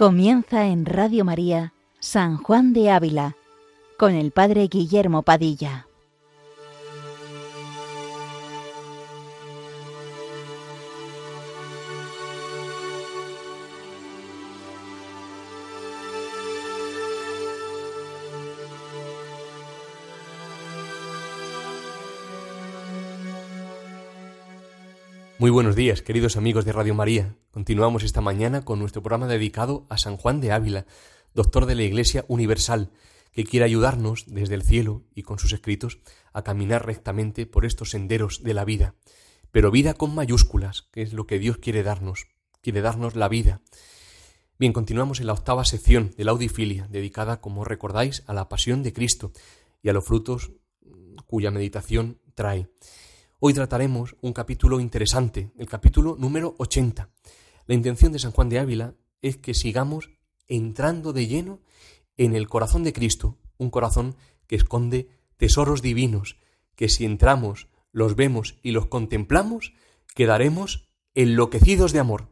Comienza 0.00 0.64
en 0.64 0.86
Radio 0.86 1.26
María 1.26 1.74
San 1.98 2.38
Juan 2.38 2.72
de 2.72 2.90
Ávila 2.90 3.36
con 3.98 4.14
el 4.14 4.30
Padre 4.30 4.66
Guillermo 4.66 5.24
Padilla. 5.24 5.89
Muy 25.40 25.50
buenos 25.50 25.74
días, 25.74 26.02
queridos 26.02 26.36
amigos 26.36 26.66
de 26.66 26.72
Radio 26.72 26.94
María. 26.94 27.34
Continuamos 27.50 28.02
esta 28.02 28.20
mañana 28.20 28.62
con 28.62 28.78
nuestro 28.78 29.02
programa 29.02 29.26
dedicado 29.26 29.86
a 29.88 29.96
San 29.96 30.18
Juan 30.18 30.42
de 30.42 30.52
Ávila, 30.52 30.84
doctor 31.32 31.64
de 31.64 31.74
la 31.74 31.82
Iglesia 31.82 32.26
Universal, 32.28 32.90
que 33.32 33.44
quiere 33.44 33.64
ayudarnos 33.64 34.26
desde 34.26 34.54
el 34.54 34.62
cielo 34.62 35.02
y 35.14 35.22
con 35.22 35.38
sus 35.38 35.54
escritos 35.54 36.00
a 36.34 36.42
caminar 36.42 36.84
rectamente 36.84 37.46
por 37.46 37.64
estos 37.64 37.88
senderos 37.88 38.42
de 38.42 38.52
la 38.52 38.66
vida. 38.66 38.96
Pero 39.50 39.70
vida 39.70 39.94
con 39.94 40.14
mayúsculas, 40.14 40.90
que 40.92 41.00
es 41.00 41.14
lo 41.14 41.26
que 41.26 41.38
Dios 41.38 41.56
quiere 41.56 41.82
darnos. 41.82 42.26
Quiere 42.60 42.82
darnos 42.82 43.16
la 43.16 43.28
vida. 43.30 43.62
Bien, 44.58 44.74
continuamos 44.74 45.20
en 45.20 45.26
la 45.26 45.32
octava 45.32 45.64
sección 45.64 46.12
de 46.18 46.24
la 46.24 46.32
audifilia, 46.32 46.86
dedicada, 46.90 47.40
como 47.40 47.64
recordáis, 47.64 48.24
a 48.26 48.34
la 48.34 48.50
pasión 48.50 48.82
de 48.82 48.92
Cristo 48.92 49.32
y 49.82 49.88
a 49.88 49.94
los 49.94 50.04
frutos 50.04 50.50
cuya 51.26 51.50
meditación 51.50 52.20
trae. 52.34 52.68
Hoy 53.42 53.54
trataremos 53.54 54.16
un 54.20 54.34
capítulo 54.34 54.80
interesante, 54.80 55.50
el 55.56 55.66
capítulo 55.66 56.14
número 56.18 56.56
80. 56.58 57.08
La 57.64 57.74
intención 57.74 58.12
de 58.12 58.18
San 58.18 58.32
Juan 58.32 58.50
de 58.50 58.58
Ávila 58.58 58.96
es 59.22 59.38
que 59.38 59.54
sigamos 59.54 60.10
entrando 60.46 61.14
de 61.14 61.26
lleno 61.26 61.62
en 62.18 62.34
el 62.34 62.50
corazón 62.50 62.84
de 62.84 62.92
Cristo, 62.92 63.38
un 63.56 63.70
corazón 63.70 64.14
que 64.46 64.56
esconde 64.56 65.08
tesoros 65.38 65.80
divinos, 65.80 66.36
que 66.76 66.90
si 66.90 67.06
entramos, 67.06 67.68
los 67.92 68.14
vemos 68.14 68.58
y 68.62 68.72
los 68.72 68.88
contemplamos, 68.88 69.72
quedaremos 70.14 70.90
enloquecidos 71.14 71.94
de 71.94 72.00
amor. 72.00 72.28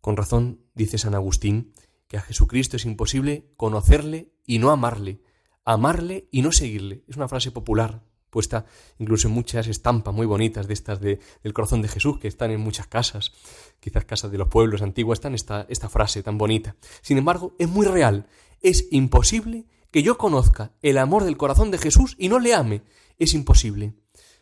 Con 0.00 0.16
razón 0.16 0.60
dice 0.76 0.96
San 0.96 1.16
Agustín 1.16 1.72
que 2.06 2.18
a 2.18 2.22
Jesucristo 2.22 2.76
es 2.76 2.84
imposible 2.84 3.52
conocerle 3.56 4.32
y 4.46 4.60
no 4.60 4.70
amarle, 4.70 5.22
amarle 5.64 6.28
y 6.30 6.42
no 6.42 6.52
seguirle. 6.52 7.02
Es 7.08 7.16
una 7.16 7.26
frase 7.26 7.50
popular, 7.50 8.04
puesta 8.34 8.66
incluso 8.98 9.28
en 9.28 9.34
muchas 9.34 9.68
estampas 9.68 10.12
muy 10.12 10.26
bonitas 10.26 10.66
de 10.66 10.74
estas 10.74 11.00
de, 11.00 11.20
del 11.44 11.52
corazón 11.52 11.82
de 11.82 11.88
Jesús, 11.88 12.18
que 12.18 12.26
están 12.26 12.50
en 12.50 12.60
muchas 12.60 12.88
casas, 12.88 13.30
quizás 13.78 14.04
casas 14.04 14.32
de 14.32 14.38
los 14.38 14.48
pueblos 14.48 14.82
antiguos, 14.82 15.18
están 15.18 15.36
esta, 15.36 15.66
esta 15.68 15.88
frase 15.88 16.24
tan 16.24 16.36
bonita. 16.36 16.74
Sin 17.00 17.16
embargo, 17.16 17.54
es 17.60 17.68
muy 17.68 17.86
real. 17.86 18.26
Es 18.60 18.88
imposible 18.90 19.66
que 19.92 20.02
yo 20.02 20.18
conozca 20.18 20.72
el 20.82 20.98
amor 20.98 21.22
del 21.22 21.36
corazón 21.36 21.70
de 21.70 21.78
Jesús 21.78 22.16
y 22.18 22.28
no 22.28 22.40
le 22.40 22.54
ame. 22.54 22.82
Es 23.20 23.34
imposible, 23.34 23.94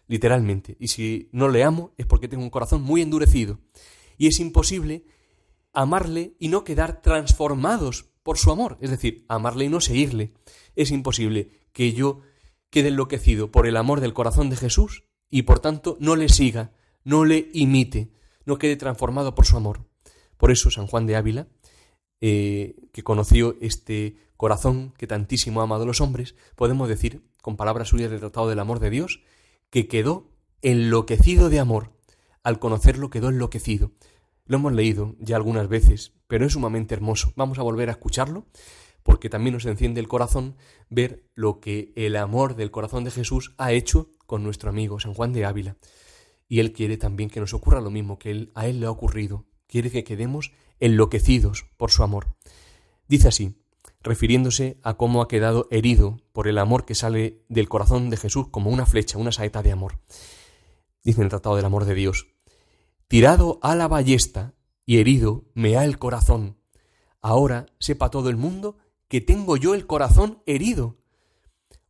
literalmente. 0.07 0.77
Y 0.81 0.89
si 0.89 1.29
no 1.33 1.49
le 1.49 1.63
amo 1.63 1.93
es 1.99 2.07
porque 2.07 2.29
tengo 2.29 2.43
un 2.43 2.51
corazón 2.51 2.81
muy 2.81 3.03
endurecido. 3.03 3.59
Y 4.17 4.29
es 4.29 4.41
imposible 4.41 5.05
amarle 5.75 6.35
y 6.39 6.49
no 6.49 6.65
quedar 6.65 7.03
transformados 7.03 8.07
por 8.23 8.39
su 8.39 8.51
amor, 8.51 8.79
es 8.81 8.91
decir, 8.91 9.25
amarle 9.29 9.67
y 9.67 9.69
no 9.69 9.81
seguirle. 9.81 10.33
Es 10.77 10.91
imposible 10.91 11.51
que 11.73 11.93
yo 11.93 12.21
quede 12.73 12.89
enloquecido 12.89 13.53
por 13.53 13.67
el 13.67 13.77
amor 13.77 14.01
del 14.01 14.15
corazón 14.15 14.49
de 14.49 14.57
Jesús 14.57 15.05
y 15.31 15.43
por 15.43 15.61
tanto 15.61 15.99
no 16.01 16.17
le 16.17 16.31
siga, 16.31 16.73
no 17.05 17.27
le 17.27 17.51
imite, 17.53 18.11
no 18.47 18.57
quede 18.59 18.77
transformado 18.77 19.35
por 19.35 19.45
su 19.45 19.59
amor. 19.59 19.85
Por 20.39 20.51
eso 20.51 20.71
San 20.71 20.87
Juan 20.87 21.07
de 21.07 21.15
Ávila, 21.15 21.49
eh, 22.23 22.77
que 22.93 23.05
conoció 23.05 23.57
este 23.61 24.17
corazón 24.39 24.95
que 24.97 25.07
tantísimo 25.07 25.61
ha 25.61 25.65
amado 25.65 25.83
a 25.83 25.87
los 25.87 26.01
hombres, 26.01 26.35
podemos 26.57 26.89
decir, 26.89 27.23
con 27.43 27.59
palabras 27.59 27.89
suyas 27.89 28.11
del 28.11 28.21
Tratado 28.21 28.49
del 28.49 28.59
Amor 28.59 28.81
de 28.81 28.89
Dios, 28.89 29.21
que 29.69 29.87
quedó 29.87 30.31
enloquecido 30.63 31.51
de 31.51 31.61
amor. 31.61 31.93
Al 32.43 32.59
conocerlo 32.59 33.11
quedó 33.11 33.29
enloquecido. 33.29 33.93
Lo 34.47 34.57
hemos 34.57 34.73
leído 34.73 35.15
ya 35.19 35.37
algunas 35.37 35.69
veces, 35.69 36.15
pero 36.27 36.47
es 36.47 36.55
sumamente 36.55 36.95
hermoso. 36.95 37.35
Vamos 37.37 37.59
a 37.59 37.63
volver 37.63 37.91
a 37.91 37.93
escucharlo 37.93 38.47
porque 39.03 39.29
también 39.29 39.55
nos 39.55 39.67
enciende 39.67 40.01
el 40.01 40.09
corazón 40.09 40.57
ver 40.89 41.25
lo 41.35 41.61
que 41.61 41.93
el 41.97 42.17
amor 42.17 42.57
del 42.57 42.71
corazón 42.71 43.05
de 43.05 43.11
Jesús 43.11 43.55
ha 43.59 43.73
hecho 43.73 44.11
con 44.27 44.43
nuestro 44.43 44.71
amigo 44.71 45.01
San 45.01 45.15
Juan 45.15 45.33
de 45.33 45.45
Ávila. 45.45 45.77
Y 46.49 46.61
él 46.61 46.73
quiere 46.73 46.97
también 46.97 47.31
que 47.31 47.41
nos 47.41 47.55
ocurra 47.55 47.81
lo 47.81 47.91
mismo 47.91 48.19
que 48.19 48.49
a 48.55 48.67
él 48.67 48.81
le 48.81 48.87
ha 48.87 48.91
ocurrido. 48.91 49.47
Quiere 49.67 49.91
que 49.91 50.05
quedemos 50.05 50.53
enloquecidos 50.81 51.67
por 51.77 51.91
su 51.91 52.03
amor. 52.03 52.37
Dice 53.09 53.29
así, 53.29 53.57
refiriéndose 54.03 54.79
a 54.83 54.95
cómo 54.95 55.23
ha 55.23 55.29
quedado 55.29 55.69
herido 55.71 56.21
por 56.33 56.49
el 56.49 56.59
amor 56.59 56.85
que 56.85 56.95
sale 56.95 57.45
del 57.49 57.69
corazón 57.69 58.11
de 58.11 58.17
Jesús 58.17 58.49
como 58.51 58.71
una 58.71 58.87
flecha, 58.87 59.19
una 59.19 59.33
saeta 59.33 59.63
de 59.63 59.73
amor. 59.73 60.01
Dice 61.05 61.21
en 61.21 61.25
el 61.25 61.31
Tratado 61.31 61.57
del 61.57 61.65
Amor 61.65 61.85
de 61.85 61.95
Dios, 61.95 62.29
Tirado 63.09 63.59
a 63.63 63.75
la 63.75 63.89
ballesta 63.89 64.55
y 64.87 64.99
herido 64.99 65.45
me 65.55 65.77
ha 65.77 65.85
el 65.85 65.99
corazón. 65.99 66.59
Ahora 67.21 67.67
sepa 67.79 68.11
todo 68.11 68.31
el 68.31 68.37
mundo 68.37 68.79
que 69.13 69.21
tengo 69.21 69.59
yo 69.59 69.75
el 69.75 69.87
corazón 69.87 70.43
herido. 70.47 70.97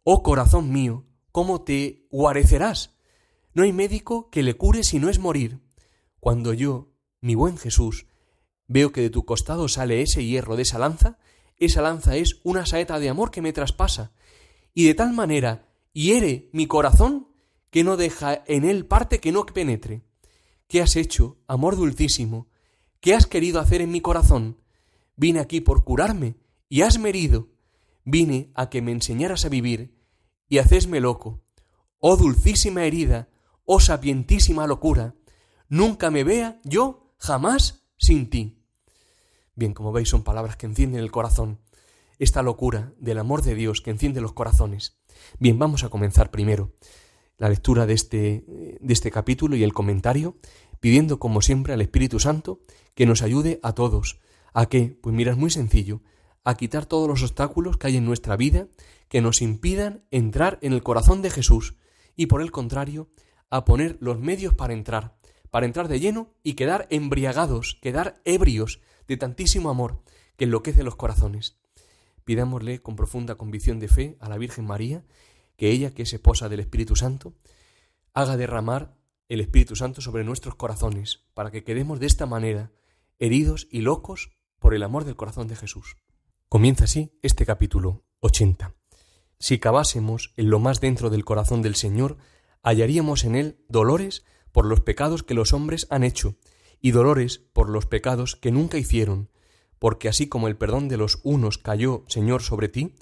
Oh 0.03 0.25
corazón 0.25 0.73
mío, 0.73 1.07
¿cómo 1.31 1.63
te 1.63 2.09
guarecerás? 2.11 2.97
No 3.55 3.63
hay 3.63 3.73
médico 3.73 4.29
que 4.29 4.43
le 4.43 4.55
cure 4.55 4.83
si 4.83 4.99
no 4.99 5.09
es 5.09 5.21
morir. 5.21 5.61
Cuando 6.19 6.53
yo, 6.53 6.91
mi 7.21 7.37
buen 7.37 7.59
Jesús, 7.59 8.07
veo 8.67 8.91
que 8.91 9.03
de 9.03 9.11
tu 9.11 9.25
costado 9.25 9.69
sale 9.69 10.03
ese 10.03 10.25
hierro 10.25 10.57
de 10.57 10.63
esa 10.63 10.81
lanza, 10.81 11.17
esa 11.59 11.81
lanza 11.81 12.17
es 12.17 12.41
una 12.43 12.67
saeta 12.67 12.99
de 12.99 13.11
amor 13.11 13.31
que 13.31 13.41
me 13.41 13.53
traspasa, 13.53 14.11
y 14.75 14.89
de 14.89 14.95
tal 14.95 15.13
manera 15.13 15.69
hiere 15.93 16.51
mi 16.53 16.67
corazón 16.67 17.29
que 17.71 17.85
no 17.85 17.97
deja 17.97 18.43
en 18.49 18.65
él 18.65 18.85
parte 18.85 19.21
que 19.21 19.31
no 19.31 19.47
penetre. 19.47 20.03
¿Qué 20.67 20.83
has 20.83 20.97
hecho, 20.97 21.39
amor 21.47 21.77
dulcísimo? 21.77 22.49
¿Qué 22.99 23.15
has 23.15 23.29
querido 23.29 23.61
hacer 23.61 23.81
en 23.81 23.93
mi 23.93 24.01
corazón? 24.01 24.59
Vine 25.15 25.39
aquí 25.39 25.61
por 25.61 25.85
curarme 25.85 26.42
y 26.73 26.81
hasme 26.81 27.11
herido, 27.11 27.51
vine 28.03 28.51
a 28.55 28.71
que 28.71 28.81
me 28.81 28.93
enseñaras 28.93 29.45
a 29.45 29.51
vivir 29.51 29.95
y 30.49 30.57
hacesme 30.57 31.01
loco. 31.01 31.45
Oh 31.99 32.17
dulcísima 32.17 32.85
herida, 32.87 33.29
oh 33.67 33.79
sapientísima 33.79 34.67
locura, 34.67 35.15
nunca 35.69 36.11
me 36.11 36.25
vea 36.25 36.63
yo 36.65 37.13
jamás 37.19 37.85
sin 37.99 38.31
ti. 38.31 38.65
Bien, 39.55 39.75
como 39.75 39.93
veis, 39.93 40.09
son 40.09 40.25
palabras 40.25 40.57
que 40.57 40.65
encienden 40.65 41.01
el 41.01 41.11
corazón, 41.11 41.61
esta 42.19 42.41
locura 42.41 42.95
del 42.97 43.19
amor 43.19 43.43
de 43.43 43.55
Dios 43.55 43.83
que 43.83 43.91
enciende 43.91 44.23
los 44.23 44.33
corazones. 44.33 44.97
Bien, 45.39 45.59
vamos 45.59 45.85
a 45.85 45.91
comenzar 45.91 46.31
primero 46.31 46.73
la 47.37 47.51
lectura 47.51 47.85
de 47.85 47.93
este, 47.93 48.79
de 48.81 48.93
este 48.95 49.11
capítulo 49.11 49.57
y 49.57 49.63
el 49.63 49.75
comentario, 49.75 50.39
pidiendo 50.81 51.19
como 51.19 51.43
siempre 51.43 51.75
al 51.75 51.83
Espíritu 51.83 52.19
Santo 52.19 52.61
que 52.95 53.05
nos 53.05 53.21
ayude 53.21 53.61
a 53.63 53.75
todos. 53.75 54.21
¿A 54.55 54.71
qué? 54.71 54.99
Pues 55.03 55.15
mira, 55.15 55.33
es 55.33 55.37
muy 55.37 55.51
sencillo, 55.51 56.01
a 56.45 56.57
quitar 56.57 56.87
todos 56.87 57.09
los 57.09 57.23
obstáculos 57.23 57.77
que 57.77 57.87
hay 57.89 57.97
en 57.97 58.05
nuestra 58.05 58.37
vida 58.37 58.69
que 59.09 59.21
nos 59.21 59.43
impidan 59.43 60.05
entrar 60.11 60.59
en 60.63 60.73
el 60.73 60.83
corazón 60.83 61.23
de 61.23 61.31
Jesús 61.31 61.77
y 62.17 62.27
por 62.27 62.43
el 62.43 62.51
contrario, 62.51 63.11
a 63.51 63.65
poner 63.65 63.99
los 64.01 64.19
medios 64.19 64.55
para 64.55 64.73
entrar, 64.73 65.17
para 65.51 65.67
entrar 65.67 65.89
de 65.89 66.01
lleno 66.01 66.35
y 66.43 66.55
quedar 66.55 66.87
embriagados, 66.91 67.79
quedar 67.83 68.21
ebrios 68.25 68.81
de 69.07 69.17
tantísimo 69.17 69.71
amor 69.71 70.03
que 70.37 70.45
enloquece 70.45 70.83
los 70.83 70.97
corazones. 70.97 71.61
Pidámosle 72.25 72.81
con 72.81 72.97
profunda 72.97 73.35
convicción 73.35 73.79
de 73.79 73.89
fe 73.89 74.17
a 74.21 74.29
la 74.29 74.39
Virgen 74.39 74.65
María 74.65 75.05
que 75.57 75.71
ella, 75.71 75.93
que 75.93 76.03
es 76.03 76.13
esposa 76.13 76.49
del 76.49 76.61
Espíritu 76.61 76.97
Santo, 76.97 77.35
haga 78.15 78.37
derramar 78.37 78.97
el 79.29 79.41
Espíritu 79.41 79.77
Santo 79.77 80.01
sobre 80.01 80.25
nuestros 80.25 80.55
corazones, 80.55 81.25
para 81.35 81.51
que 81.51 81.65
quedemos 81.65 82.01
de 82.01 82.07
esta 82.07 82.27
manera, 82.27 82.73
heridos 83.19 83.69
y 83.71 83.81
locos 83.81 84.31
por 84.59 84.75
el 84.75 84.83
amor 84.83 85.05
del 85.05 85.17
corazón 85.17 85.49
de 85.49 85.57
Jesús. 85.57 85.97
Comienza 86.53 86.85
así 86.85 87.19
este 87.23 87.47
capítulo 87.47 88.05
80. 88.21 88.75
Si 89.39 89.59
cavásemos 89.59 90.35
en 90.37 90.51
lo 90.51 90.59
más 90.59 90.83
dentro 90.83 91.09
del 91.09 91.25
corazón 91.25 91.63
del 91.63 91.77
Señor, 91.77 92.19
hallaríamos 92.63 93.25
en 93.25 93.37
él 93.37 93.65
dolores 93.71 94.27
por 94.53 94.67
los 94.67 94.81
pecados 94.81 95.23
que 95.23 95.33
los 95.33 95.55
hombres 95.55 95.87
han 95.89 96.05
hecho, 96.05 96.37
y 96.79 96.91
dolores 96.91 97.39
por 97.55 97.71
los 97.71 97.87
pecados 97.87 98.37
que 98.37 98.51
nunca 98.51 98.77
hicieron, 98.77 99.31
porque 99.79 100.11
así 100.11 100.29
como 100.29 100.47
el 100.47 100.59
perdón 100.59 100.89
de 100.89 100.99
los 100.99 101.21
unos 101.23 101.57
cayó, 101.57 102.05
Señor, 102.07 102.43
sobre 102.43 102.69
ti, 102.69 102.97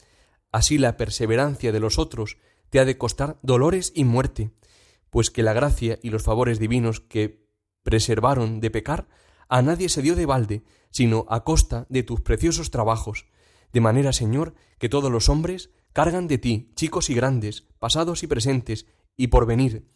así 0.53 0.79
la 0.79 0.97
perseverancia 0.97 1.73
de 1.73 1.81
los 1.81 1.99
otros 1.99 2.37
te 2.69 2.79
ha 2.79 2.85
de 2.85 2.99
costar 2.99 3.41
dolores 3.43 3.91
y 3.97 4.05
muerte, 4.05 4.53
pues 5.11 5.33
que 5.33 5.43
la 5.43 5.55
gracia 5.55 5.99
y 6.05 6.11
los 6.11 6.23
favores 6.23 6.61
divinos 6.61 7.01
que 7.01 7.49
preservaron 7.83 8.61
de 8.61 8.71
pecar 8.71 9.09
a 9.49 9.61
nadie 9.61 9.89
se 9.89 10.03
dio 10.03 10.15
de 10.15 10.27
balde, 10.27 10.63
sino 10.93 11.27
a 11.29 11.43
costa 11.43 11.87
de 11.89 12.05
tus 12.05 12.21
preciosos 12.21 12.71
trabajos, 12.71 13.27
de 13.73 13.81
manera, 13.81 14.13
Señor, 14.13 14.55
que 14.79 14.89
todos 14.89 15.11
los 15.11 15.29
hombres 15.29 15.71
cargan 15.93 16.29
de 16.29 16.39
ti, 16.39 16.73
chicos 16.75 17.11
y 17.11 17.15
grandes, 17.15 17.63
pasados 17.79 18.23
y 18.23 18.27
presentes, 18.27 18.87
y 19.17 19.29
por 19.29 19.47
venir, 19.47 19.89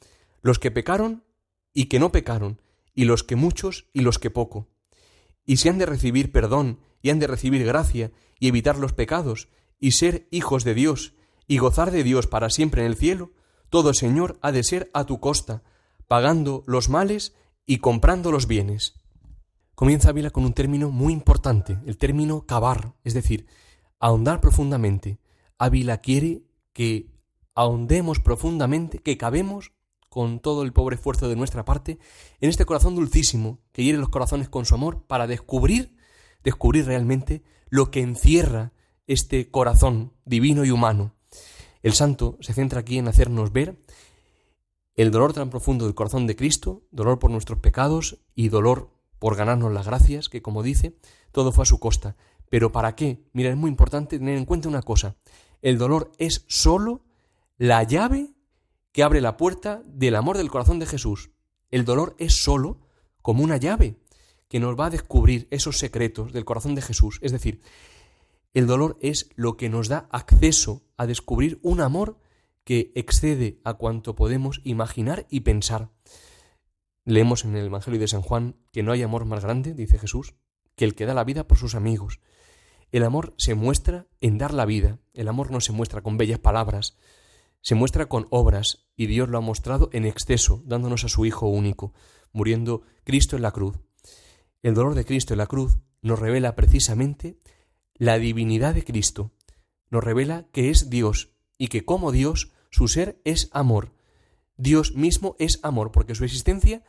los 0.43 0.59
que 0.59 0.71
pecaron 0.71 1.25
y 1.73 1.87
que 1.87 1.99
no 1.99 2.13
pecaron, 2.13 2.61
y 2.95 3.05
los 3.05 3.25
que 3.25 3.37
muchos 3.37 3.89
y 3.93 4.01
los 4.01 4.19
que 4.19 4.31
poco. 4.31 4.69
Y 5.45 5.57
si 5.59 5.69
han 5.69 5.79
de 5.79 5.87
recibir 5.87 6.33
perdón 6.33 6.81
y 7.03 7.11
han 7.11 7.19
de 7.19 7.27
recibir 7.27 7.65
gracia 7.65 8.13
y 8.39 8.49
evitar 8.49 8.79
los 8.79 8.93
pecados 8.93 9.49
y 9.79 9.93
ser 9.93 10.29
hijos 10.31 10.65
de 10.65 10.75
Dios 10.75 11.15
y 11.47 11.59
gozar 11.59 11.91
de 11.91 12.03
Dios 12.03 12.27
para 12.27 12.51
siempre 12.51 12.83
en 12.83 12.87
el 12.87 12.97
cielo, 12.97 13.33
todo 13.69 13.93
Señor 13.93 14.39
ha 14.41 14.53
de 14.53 14.63
ser 14.63 14.91
a 14.95 15.05
tu 15.05 15.21
costa, 15.21 15.63
pagando 16.07 16.63
los 16.67 16.89
males 16.89 17.35
y 17.67 17.79
comprando 17.79 18.31
los 18.31 18.47
bienes. 18.47 18.95
Comienza 19.75 20.11
Ávila 20.11 20.31
con 20.31 20.45
un 20.45 20.53
término 20.53 20.91
muy 20.91 21.13
importante, 21.13 21.79
el 21.85 21.99
término 21.99 22.47
cavar, 22.47 22.95
es 23.03 23.15
decir, 23.15 23.47
ahondar 24.05 24.39
profundamente. 24.43 25.19
Ávila 25.57 26.03
quiere 26.03 26.43
que 26.75 27.09
ahondemos 27.55 28.21
profundamente, 28.21 28.99
que 28.99 29.17
cabemos 29.17 29.73
con 30.11 30.41
todo 30.41 30.63
el 30.63 30.75
pobre 30.75 30.97
esfuerzo 30.97 31.27
de 31.27 31.37
nuestra 31.37 31.65
parte 31.65 31.99
en 32.43 32.51
este 32.51 32.67
corazón 32.67 32.97
dulcísimo 32.97 33.61
que 33.73 33.83
hiere 33.83 33.97
los 33.97 34.11
corazones 34.11 34.51
con 34.51 34.67
su 34.67 34.75
amor 34.75 35.07
para 35.07 35.27
descubrir, 35.27 35.97
descubrir 36.43 36.85
realmente 36.85 37.43
lo 37.71 37.91
que 37.91 38.03
encierra 38.03 38.73
este 39.07 39.51
corazón 39.51 40.13
divino 40.27 40.67
y 40.67 40.71
humano. 40.71 41.15
El 41.83 41.95
santo 41.95 42.37
se 42.41 42.53
centra 42.53 42.81
aquí 42.81 42.99
en 42.99 43.09
hacernos 43.09 43.53
ver 43.53 43.81
el 44.97 45.13
dolor 45.13 45.33
tan 45.33 45.49
profundo 45.49 45.87
del 45.87 45.95
corazón 45.95 46.27
de 46.27 46.37
Cristo, 46.37 46.83
dolor 46.91 47.19
por 47.19 47.31
nuestros 47.31 47.59
pecados 47.59 48.19
y 48.35 48.51
dolor 48.51 48.91
por 49.19 49.35
ganarnos 49.35 49.73
las 49.73 49.87
gracias, 49.87 50.29
que 50.29 50.43
como 50.43 50.63
dice, 50.63 50.95
todo 51.33 51.53
fue 51.53 51.63
a 51.63 51.67
su 51.67 51.81
costa. 51.81 52.17
Pero 52.51 52.73
¿para 52.73 52.95
qué? 52.95 53.25
Mira, 53.33 53.51
es 53.51 53.57
muy 53.57 53.71
importante 53.71 54.19
tener 54.19 54.37
en 54.37 54.45
cuenta 54.45 54.69
una 54.69 54.83
cosa. 54.83 55.17
El 55.63 55.79
dolor 55.79 56.13
es 56.19 56.45
sólo 56.49 57.05
la 57.57 57.83
llave 57.83 58.35
que 58.93 59.03
abre 59.03 59.21
la 59.21 59.37
puerta 59.37 59.83
del 59.87 60.15
amor 60.15 60.37
del 60.37 60.51
corazón 60.51 60.79
de 60.79 60.87
Jesús. 60.87 61.31
El 61.71 61.85
dolor 61.85 62.15
es 62.19 62.43
sólo 62.43 62.81
como 63.23 63.43
una 63.43 63.57
llave 63.57 63.97
que 64.49 64.61
nos 64.61 64.79
va 64.79 64.87
a 64.87 64.91
descubrir 64.91 65.49
esos 65.51 65.79
secretos 65.79 66.33
del 66.33 66.45
corazón 66.45 66.75
de 66.75 66.83
Jesús. 66.83 67.19
Es 67.23 67.33
decir, 67.33 67.61
el 68.53 68.69
dolor 68.69 68.97
es 69.01 69.31
lo 69.35 69.57
que 69.57 69.69
nos 69.69 69.89
da 69.89 70.07
acceso 70.13 70.85
a 70.97 71.07
descubrir 71.07 71.59
un 71.63 71.81
amor 71.81 72.19
que 72.63 72.93
excede 72.95 73.61
a 73.65 73.75
cuanto 73.75 74.15
podemos 74.15 74.61
imaginar 74.65 75.27
y 75.29 75.41
pensar. 75.41 75.91
Leemos 77.05 77.45
en 77.45 77.57
el 77.57 77.67
Evangelio 77.67 77.99
de 77.99 78.09
San 78.09 78.23
Juan 78.23 78.57
que 78.73 78.83
no 78.83 78.93
hay 78.93 79.03
amor 79.03 79.25
más 79.25 79.43
grande, 79.43 79.75
dice 79.75 79.99
Jesús, 79.99 80.35
que 80.77 80.85
el 80.85 80.95
que 80.95 81.05
da 81.05 81.15
la 81.15 81.25
vida 81.25 81.47
por 81.49 81.59
sus 81.59 81.75
amigos. 81.75 82.21
El 82.95 83.03
amor 83.03 83.35
se 83.39 83.57
muestra 83.57 84.07
en 84.21 84.39
dar 84.39 84.55
la 84.55 84.67
vida, 84.67 85.01
el 85.15 85.27
amor 85.27 85.51
no 85.51 85.61
se 85.61 85.73
muestra 85.73 86.01
con 86.01 86.17
bellas 86.17 86.39
palabras, 86.39 86.97
se 87.61 87.75
muestra 87.75 88.07
con 88.07 88.29
obras, 88.31 88.87
y 88.95 89.07
Dios 89.07 89.29
lo 89.29 89.37
ha 89.37 89.41
mostrado 89.41 89.91
en 89.93 90.05
exceso, 90.05 90.63
dándonos 90.65 91.03
a 91.03 91.09
su 91.09 91.27
Hijo 91.27 91.49
único, 91.49 91.93
muriendo 92.33 92.83
Cristo 93.03 93.35
en 93.35 93.43
la 93.43 93.51
cruz. 93.51 93.81
El 94.63 94.75
dolor 94.75 94.95
de 94.95 95.05
Cristo 95.05 95.35
en 95.35 95.39
la 95.39 95.49
cruz 95.49 95.79
nos 96.03 96.21
revela 96.21 96.55
precisamente 96.55 97.41
la 97.95 98.17
divinidad 98.21 98.75
de 98.77 98.85
Cristo, 98.85 99.33
nos 99.91 100.05
revela 100.05 100.47
que 100.53 100.71
es 100.71 100.89
Dios 100.89 101.33
y 101.59 101.67
que 101.67 101.85
como 101.85 102.13
Dios 102.13 102.53
su 102.71 102.87
ser 102.87 103.21
es 103.25 103.49
amor. 103.51 103.93
Dios 104.57 104.95
mismo 104.95 105.35
es 105.41 105.59
amor, 105.65 105.91
porque 105.91 106.15
su 106.15 106.23
existencia 106.23 106.85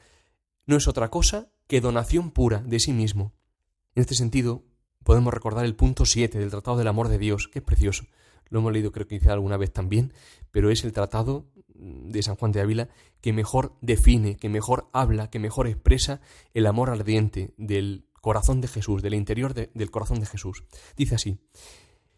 no 0.67 0.77
es 0.77 0.87
otra 0.87 1.09
cosa 1.09 1.49
que 1.65 1.81
donación 1.81 2.29
pura 2.29 2.59
de 2.59 2.79
sí 2.79 2.93
mismo. 2.93 3.33
En 3.95 4.01
este 4.01 4.13
sentido, 4.13 4.65
podemos 5.05 5.31
recordar 5.31 5.65
el 5.65 5.75
punto 5.75 6.03
7 6.03 6.39
del 6.39 6.49
Tratado 6.49 6.77
del 6.77 6.87
Amor 6.87 7.09
de 7.09 7.19
Dios, 7.19 7.47
que 7.47 7.59
es 7.59 7.65
precioso. 7.65 8.05
Lo 8.49 8.59
hemos 8.59 8.73
leído 8.73 8.91
creo 8.91 9.07
que 9.07 9.21
alguna 9.29 9.55
vez 9.55 9.71
también, 9.71 10.11
pero 10.49 10.71
es 10.71 10.83
el 10.83 10.93
tratado 10.93 11.45
de 11.75 12.23
San 12.23 12.35
Juan 12.35 12.51
de 12.51 12.61
Ávila 12.61 12.89
que 13.21 13.31
mejor 13.31 13.77
define, 13.81 14.35
que 14.35 14.49
mejor 14.49 14.89
habla, 14.93 15.29
que 15.29 15.37
mejor 15.37 15.67
expresa 15.67 16.21
el 16.55 16.65
amor 16.65 16.89
ardiente 16.89 17.53
del 17.57 18.07
corazón 18.19 18.61
de 18.61 18.67
Jesús, 18.67 19.03
del 19.03 19.13
interior 19.13 19.53
del 19.53 19.91
corazón 19.91 20.19
de 20.19 20.25
Jesús. 20.25 20.63
Dice 20.97 21.15
así, 21.15 21.37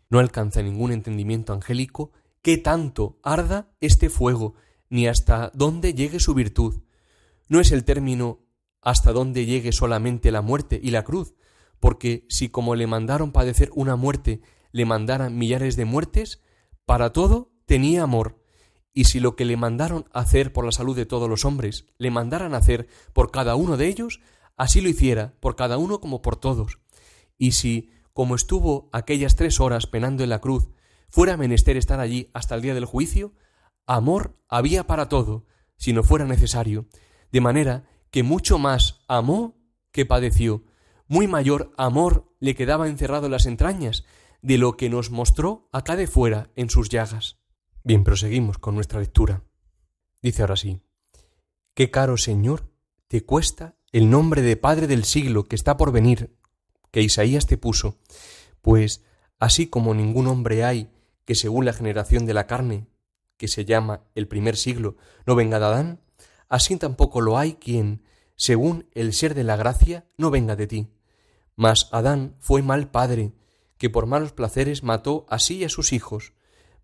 no 0.10 0.20
alcanza 0.20 0.62
ningún 0.62 0.94
entendimiento 0.94 1.52
angélico 1.52 2.12
que 2.42 2.58
tanto 2.58 3.20
arda 3.22 3.70
este 3.82 4.10
fuego, 4.10 4.54
ni 4.90 5.08
hasta 5.08 5.52
dónde 5.54 5.94
llegue 5.94 6.22
su 6.22 6.34
virtud. 6.34 6.84
No 7.50 7.60
es 7.60 7.74
el 7.74 7.84
término 7.84 8.40
hasta 8.82 9.12
dónde 9.12 9.46
llegue 9.46 9.74
solamente 9.74 10.32
la 10.32 10.42
muerte 10.42 10.80
y 10.82 10.92
la 10.92 11.04
cruz, 11.04 11.34
porque 11.80 12.26
si 12.30 12.50
como 12.50 12.76
le 12.76 12.88
mandaron 12.88 13.32
padecer 13.32 13.70
una 13.76 13.96
muerte, 13.96 14.42
le 14.72 14.86
mandaran 14.86 15.38
millares 15.38 15.76
de 15.76 15.86
muertes, 15.86 16.42
para 16.86 17.12
todo 17.12 17.52
tenía 17.66 18.04
amor, 18.04 18.42
y 18.94 19.06
si 19.06 19.20
lo 19.20 19.36
que 19.36 19.46
le 19.46 19.58
mandaron 19.58 20.06
hacer 20.12 20.54
por 20.54 20.66
la 20.66 20.72
salud 20.72 20.96
de 20.96 21.06
todos 21.06 21.30
los 21.30 21.46
hombres, 21.46 21.86
le 22.00 22.10
mandaran 22.10 22.56
hacer 22.56 22.88
por 23.14 23.30
cada 23.30 23.56
uno 23.56 23.78
de 23.78 23.88
ellos, 23.88 24.22
así 24.56 24.82
lo 24.82 24.90
hiciera, 24.90 25.36
por 25.40 25.56
cada 25.56 25.78
uno 25.78 26.00
como 26.02 26.24
por 26.24 26.36
todos. 26.36 26.80
Y 27.38 27.52
si, 27.52 27.92
como 28.14 28.36
estuvo 28.36 28.90
aquellas 28.92 29.36
tres 29.36 29.60
horas 29.60 29.86
penando 29.86 30.24
en 30.24 30.32
la 30.32 30.42
cruz, 30.42 30.70
fuera 31.10 31.38
menester 31.38 31.78
estar 31.78 32.00
allí 32.00 32.32
hasta 32.34 32.56
el 32.56 32.64
día 32.64 32.74
del 32.74 32.86
juicio, 32.86 33.34
amor 33.86 34.36
había 34.50 34.88
para 34.88 35.10
todo, 35.10 35.46
si 35.78 35.94
no 35.94 36.02
fuera 36.02 36.26
necesario, 36.26 36.88
de 37.32 37.42
manera 37.42 37.84
que 38.10 38.24
mucho 38.24 38.58
más 38.58 39.02
amó 39.08 39.60
que 39.92 40.06
padeció, 40.06 40.64
muy 41.08 41.28
mayor 41.28 41.74
amor 41.78 42.34
le 42.40 42.56
quedaba 42.56 42.88
encerrado 42.88 43.26
en 43.26 43.32
las 43.32 43.46
entrañas 43.46 44.06
de 44.42 44.58
lo 44.58 44.78
que 44.78 44.90
nos 44.90 45.10
mostró 45.10 45.70
acá 45.72 45.96
de 45.96 46.08
fuera 46.08 46.52
en 46.56 46.70
sus 46.70 46.90
llagas. 46.90 47.38
Bien, 47.84 48.04
proseguimos 48.04 48.58
con 48.58 48.76
nuestra 48.76 49.00
lectura. 49.00 49.44
Dice 50.22 50.42
ahora 50.42 50.58
sí, 50.58 50.82
Qué 51.74 51.92
caro, 51.92 52.18
Señor, 52.18 52.72
te 53.08 53.24
cuesta 53.24 53.78
el 53.92 54.10
nombre 54.10 54.42
de 54.42 54.58
Padre 54.58 54.88
del 54.88 55.04
siglo 55.04 55.46
que 55.46 55.56
está 55.56 55.78
por 55.78 55.92
venir, 55.92 56.36
que 56.92 57.02
Isaías 57.02 57.46
te 57.46 57.58
puso, 57.58 58.00
pues 58.62 59.04
así 59.40 59.68
como 59.68 59.94
ningún 59.94 60.28
hombre 60.28 60.64
hay 60.64 60.92
que 61.24 61.36
según 61.36 61.66
la 61.66 61.74
generación 61.74 62.26
de 62.26 62.34
la 62.34 62.48
carne, 62.48 62.88
que 63.38 63.48
se 63.48 63.66
llama 63.66 64.02
el 64.16 64.28
primer 64.28 64.58
siglo, 64.58 64.98
no 65.26 65.36
venga 65.36 65.60
de 65.60 65.66
Adán, 65.66 66.02
así 66.50 66.76
tampoco 66.78 67.22
lo 67.22 67.38
hay 67.38 67.54
quien, 67.54 68.04
según 68.36 68.90
el 68.94 69.14
ser 69.14 69.36
de 69.36 69.44
la 69.44 69.56
gracia, 69.56 70.06
no 70.18 70.32
venga 70.32 70.56
de 70.56 70.68
ti. 70.68 70.88
Mas 71.58 71.90
Adán 71.92 72.38
fue 72.40 72.62
mal 72.62 72.90
padre, 72.90 73.34
que 73.78 73.90
por 73.90 74.06
malos 74.06 74.32
placeres 74.32 74.82
mató 74.84 75.26
así 75.28 75.66
a 75.66 75.70
sus 75.70 75.92
hijos. 75.92 76.32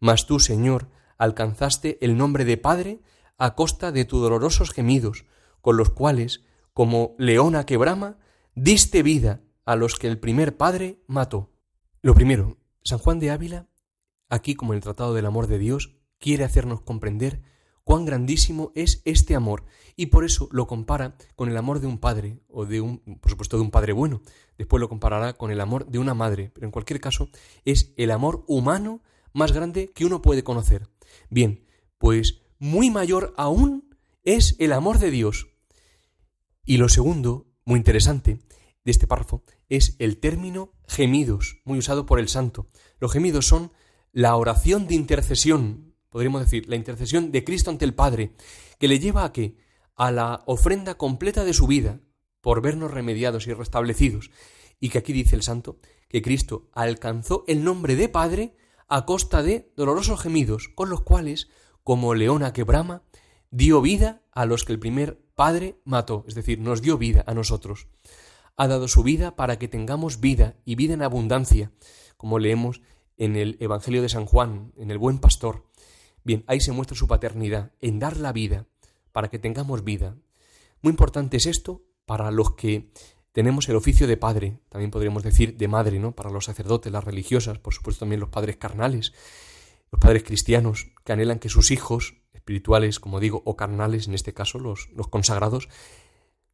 Mas 0.02 0.26
tú, 0.26 0.42
Señor, 0.42 0.90
alcanzaste 1.18 1.98
el 2.02 2.18
nombre 2.18 2.44
de 2.44 2.58
Padre 2.58 3.00
a 3.38 3.56
costa 3.56 3.94
de 3.94 4.04
tus 4.04 4.22
dolorosos 4.22 4.72
gemidos, 4.72 5.24
con 5.62 5.78
los 5.78 5.92
cuales, 5.92 6.44
como 6.74 7.16
leona 7.18 7.66
que 7.66 7.78
brama, 7.78 8.18
diste 8.54 9.02
vida 9.02 9.40
a 9.64 9.78
los 9.78 9.98
que 9.98 10.08
el 10.08 10.20
primer 10.20 10.58
Padre 10.58 11.02
mató. 11.08 11.54
Lo 12.02 12.14
primero, 12.14 12.58
San 12.84 13.00
Juan 13.00 13.20
de 13.20 13.32
Ávila 13.32 13.70
Aquí, 14.34 14.56
como 14.56 14.74
el 14.74 14.82
Tratado 14.82 15.14
del 15.14 15.28
Amor 15.28 15.46
de 15.46 15.60
Dios, 15.60 15.96
quiere 16.18 16.44
hacernos 16.44 16.82
comprender 16.82 17.44
cuán 17.84 18.06
grandísimo 18.06 18.72
es 18.76 19.02
este 19.06 19.36
amor 19.36 19.66
y 19.96 20.08
por 20.08 20.26
eso 20.26 20.48
lo 20.52 20.68
compara 20.68 21.16
con 21.36 21.50
el 21.50 21.58
amor 21.58 21.80
de 21.80 21.88
un 21.88 21.98
padre 21.98 22.40
o 22.50 22.66
de 22.66 22.82
un, 22.82 23.00
por 23.20 23.32
supuesto, 23.32 23.58
de 23.58 23.64
un 23.64 23.72
padre 23.72 23.94
bueno. 23.94 24.22
Después 24.58 24.82
lo 24.82 24.90
comparará 24.90 25.34
con 25.34 25.52
el 25.52 25.62
amor 25.62 25.88
de 25.88 26.00
una 26.00 26.14
madre, 26.14 26.52
pero 26.54 26.66
en 26.66 26.72
cualquier 26.72 27.00
caso 27.00 27.30
es 27.66 27.94
el 27.98 28.12
amor 28.12 28.44
humano 28.48 29.02
más 29.34 29.52
grande 29.52 29.92
que 29.92 30.06
uno 30.06 30.22
puede 30.22 30.44
conocer. 30.44 30.88
Bien, 31.30 31.66
pues 31.98 32.42
muy 32.60 32.90
mayor 32.90 33.34
aún 33.38 33.96
es 34.24 34.56
el 34.60 34.74
amor 34.74 35.00
de 35.00 35.12
Dios. 35.12 35.48
Y 36.66 36.78
lo 36.78 36.90
segundo, 36.90 37.48
muy 37.66 37.78
interesante, 37.78 38.40
de 38.86 38.92
este 38.92 39.08
párrafo 39.08 39.44
es 39.70 39.96
el 40.00 40.18
término 40.18 40.74
gemidos, 40.88 41.62
muy 41.66 41.80
usado 41.80 42.06
por 42.06 42.20
el 42.20 42.30
santo. 42.30 42.68
Los 43.00 43.12
gemidos 43.12 43.48
son 43.48 43.72
la 44.12 44.36
oración 44.36 44.88
de 44.88 44.96
intercesión, 44.96 45.93
podríamos 46.14 46.42
decir, 46.42 46.70
la 46.70 46.76
intercesión 46.76 47.32
de 47.32 47.44
Cristo 47.44 47.72
ante 47.72 47.86
el 47.86 47.96
Padre, 47.96 48.34
que 48.78 48.88
le 48.88 49.00
lleva 49.00 49.26
a 49.26 49.34
qué? 49.34 49.58
A 49.96 50.12
la 50.12 50.44
ofrenda 50.46 50.94
completa 50.94 51.44
de 51.44 51.54
su 51.54 51.66
vida, 51.66 52.02
por 52.40 52.62
vernos 52.62 52.92
remediados 52.92 53.48
y 53.48 53.54
restablecidos. 53.54 54.30
Y 54.80 54.90
que 54.90 55.00
aquí 55.00 55.12
dice 55.12 55.36
el 55.36 55.42
santo 55.42 55.80
que 56.10 56.22
Cristo 56.22 56.70
alcanzó 56.72 57.44
el 57.48 57.64
nombre 57.64 57.96
de 57.96 58.10
Padre 58.10 58.56
a 58.88 59.06
costa 59.06 59.42
de 59.42 59.74
dolorosos 59.76 60.22
gemidos, 60.22 60.70
con 60.76 60.92
los 60.92 61.02
cuales, 61.02 61.50
como 61.84 62.14
leona 62.14 62.54
que 62.54 62.64
brama, 62.64 63.02
dio 63.50 63.82
vida 63.82 64.22
a 64.32 64.46
los 64.46 64.66
que 64.66 64.74
el 64.74 64.80
primer 64.80 65.20
Padre 65.34 65.80
mató, 65.84 66.26
es 66.28 66.36
decir, 66.36 66.60
nos 66.60 66.84
dio 66.84 67.00
vida 67.00 67.24
a 67.26 67.34
nosotros. 67.34 67.88
Ha 68.56 68.68
dado 68.68 68.88
su 68.88 69.02
vida 69.02 69.36
para 69.36 69.58
que 69.58 69.68
tengamos 69.68 70.20
vida 70.20 70.58
y 70.64 70.76
vida 70.76 70.94
en 70.94 71.02
abundancia, 71.02 71.72
como 72.18 72.38
leemos 72.38 72.82
en 73.18 73.36
el 73.36 73.58
Evangelio 73.60 74.04
de 74.04 74.10
San 74.10 74.28
Juan, 74.28 74.74
en 74.78 74.92
el 74.92 75.00
buen 75.00 75.18
pastor. 75.18 75.66
Bien, 76.24 76.44
ahí 76.48 76.62
se 76.62 76.72
muestra 76.72 76.96
su 76.96 77.08
paternidad, 77.08 77.72
en 77.82 78.00
dar 78.00 78.18
la 78.18 78.32
vida, 78.32 78.66
para 79.12 79.30
que 79.30 79.40
tengamos 79.40 79.84
vida. 79.84 80.16
Muy 80.82 80.92
importante 80.92 81.38
es 81.38 81.46
esto 81.46 81.84
para 82.06 82.32
los 82.32 82.56
que 82.56 82.92
tenemos 83.32 83.68
el 83.68 83.76
oficio 83.76 84.08
de 84.08 84.16
padre, 84.16 84.60
también 84.70 84.92
podríamos 84.92 85.24
decir 85.24 85.58
de 85.58 85.68
madre, 85.68 86.00
¿no? 86.00 86.14
Para 86.14 86.30
los 86.30 86.46
sacerdotes, 86.46 86.92
las 86.92 87.04
religiosas, 87.04 87.58
por 87.58 87.74
supuesto 87.74 88.02
también 88.02 88.20
los 88.20 88.30
padres 88.30 88.58
carnales, 88.58 89.14
los 89.92 90.00
padres 90.00 90.24
cristianos, 90.24 90.88
que 91.04 91.14
anhelan 91.14 91.40
que 91.40 91.50
sus 91.50 91.72
hijos, 91.72 92.22
espirituales, 92.34 93.00
como 93.00 93.20
digo, 93.20 93.42
o 93.46 93.56
carnales, 93.56 94.08
en 94.08 94.14
este 94.14 94.34
caso 94.34 94.60
los, 94.60 94.90
los 94.94 95.08
consagrados, 95.08 95.68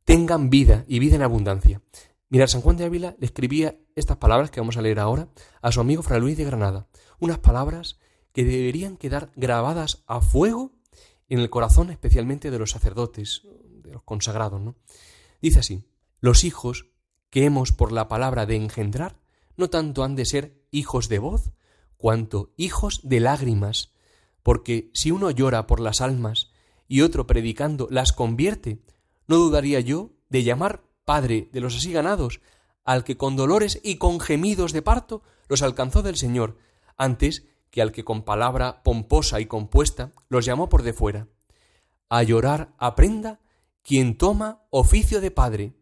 tengan 0.05 0.49
vida 0.49 0.85
y 0.87 0.99
vida 0.99 1.15
en 1.15 1.23
abundancia. 1.23 1.81
Mirad, 2.29 2.47
San 2.47 2.61
Juan 2.61 2.77
de 2.77 2.85
Ávila 2.85 3.15
le 3.19 3.25
escribía 3.25 3.77
estas 3.95 4.17
palabras 4.17 4.51
que 4.51 4.59
vamos 4.59 4.77
a 4.77 4.81
leer 4.81 4.99
ahora 4.99 5.29
a 5.61 5.71
su 5.71 5.81
amigo 5.81 6.01
Fray 6.01 6.21
Luis 6.21 6.37
de 6.37 6.45
Granada, 6.45 6.87
unas 7.19 7.39
palabras 7.39 7.99
que 8.33 8.43
deberían 8.43 8.97
quedar 8.97 9.31
grabadas 9.35 10.03
a 10.07 10.21
fuego 10.21 10.71
en 11.27 11.39
el 11.39 11.49
corazón 11.49 11.91
especialmente 11.91 12.51
de 12.51 12.59
los 12.59 12.71
sacerdotes, 12.71 13.43
de 13.83 13.91
los 13.91 14.03
consagrados, 14.03 14.61
¿no? 14.61 14.75
Dice 15.41 15.59
así: 15.59 15.85
Los 16.19 16.43
hijos 16.43 16.87
que 17.29 17.45
hemos 17.45 17.71
por 17.71 17.91
la 17.91 18.07
palabra 18.07 18.45
de 18.45 18.55
engendrar 18.55 19.19
no 19.55 19.69
tanto 19.69 20.03
han 20.03 20.15
de 20.15 20.25
ser 20.25 20.63
hijos 20.71 21.09
de 21.09 21.19
voz, 21.19 21.51
cuanto 21.97 22.53
hijos 22.55 23.01
de 23.03 23.19
lágrimas, 23.19 23.93
porque 24.41 24.89
si 24.93 25.11
uno 25.11 25.31
llora 25.31 25.67
por 25.67 25.79
las 25.79 26.01
almas 26.01 26.51
y 26.87 27.01
otro 27.01 27.27
predicando 27.27 27.87
las 27.91 28.13
convierte, 28.13 28.81
no 29.27 29.35
dudaría 29.35 29.79
yo 29.79 30.11
de 30.29 30.43
llamar 30.43 30.83
Padre 31.05 31.49
de 31.51 31.59
los 31.59 31.75
así 31.75 31.91
ganados 31.91 32.39
al 32.83 33.03
que 33.03 33.17
con 33.17 33.35
dolores 33.35 33.79
y 33.83 33.97
con 33.97 34.19
gemidos 34.19 34.73
de 34.73 34.81
parto 34.81 35.21
los 35.47 35.61
alcanzó 35.61 36.01
del 36.01 36.17
Señor, 36.17 36.57
antes 36.97 37.47
que 37.71 37.81
al 37.81 37.91
que 37.91 38.03
con 38.03 38.23
palabra 38.23 38.83
pomposa 38.83 39.39
y 39.39 39.45
compuesta 39.45 40.11
los 40.27 40.45
llamó 40.45 40.69
por 40.69 40.83
de 40.83 40.93
fuera. 40.93 41.27
A 42.09 42.23
llorar 42.23 42.73
aprenda 42.77 43.39
quien 43.83 44.17
toma 44.17 44.63
oficio 44.69 45.21
de 45.21 45.31
padre. 45.31 45.73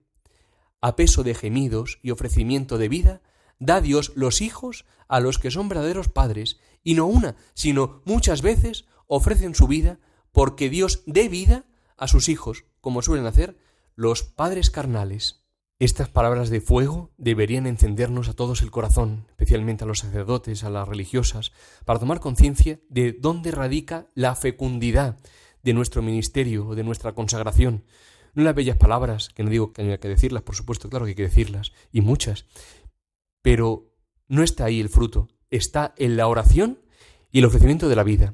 A 0.82 0.96
peso 0.96 1.24
de 1.24 1.34
gemidos 1.34 2.00
y 2.01 2.12
ofrecimiento 2.12 2.77
de 2.77 2.89
vida, 2.89 3.22
da 3.60 3.82
Dios 3.82 4.12
los 4.15 4.41
hijos 4.41 4.86
a 5.08 5.20
los 5.20 5.39
que 5.39 5.51
son 5.51 5.70
verdaderos 5.70 6.10
padres, 6.10 6.60
y 6.84 6.94
no 6.94 7.06
una, 7.06 7.36
sino 7.53 8.01
muchas 8.06 8.41
veces 8.41 8.86
ofrecen 9.08 9.56
su 9.56 9.67
vida 9.67 10.00
porque 10.32 10.70
Dios 10.70 11.03
dé 11.06 11.29
vida 11.29 11.65
a 11.98 12.08
sus 12.08 12.29
hijos, 12.29 12.65
como 12.82 13.01
suelen 13.01 13.25
hacer 13.25 13.58
los 13.96 14.24
padres 14.24 14.70
carnales. 14.70 15.47
Estas 15.79 16.10
palabras 16.10 16.50
de 16.50 16.60
fuego 16.60 17.12
deberían 17.17 17.67
encendernos 17.67 18.29
a 18.29 18.34
todos 18.34 18.63
el 18.63 18.72
corazón, 18.72 19.25
especialmente 19.29 19.84
a 19.84 19.88
los 19.88 20.00
sacerdotes, 20.00 20.63
a 20.63 20.72
las 20.72 20.88
religiosas, 20.88 21.51
para 21.86 22.00
tomar 22.00 22.19
conciencia 22.19 22.79
de 22.89 23.12
dónde 23.12 23.51
radica 23.51 24.07
la 24.15 24.36
fecundidad 24.36 25.19
de 25.62 25.74
nuestro 25.74 26.01
ministerio 26.01 26.74
de 26.74 26.84
nuestra 26.84 27.13
consagración. 27.13 27.84
No 28.34 28.41
las 28.41 28.55
bellas 28.55 28.77
palabras, 28.77 29.29
que 29.29 29.43
no 29.43 29.51
digo 29.51 29.72
que 29.72 29.84
haya 29.84 30.00
que 30.00 30.07
decirlas, 30.07 30.41
por 30.41 30.55
supuesto, 30.55 30.89
claro 30.89 31.05
que 31.05 31.10
hay 31.10 31.15
que 31.15 31.24
decirlas, 31.24 31.74
y 31.91 32.01
muchas, 32.01 32.46
pero 33.43 33.93
no 34.27 34.41
está 34.41 34.65
ahí 34.65 34.79
el 34.79 34.89
fruto, 34.89 35.27
está 35.51 35.93
en 35.98 36.17
la 36.17 36.27
oración 36.27 36.79
y 37.31 37.38
el 37.38 37.46
ofrecimiento 37.46 37.88
de 37.88 37.96
la 37.96 38.03
vida. 38.03 38.34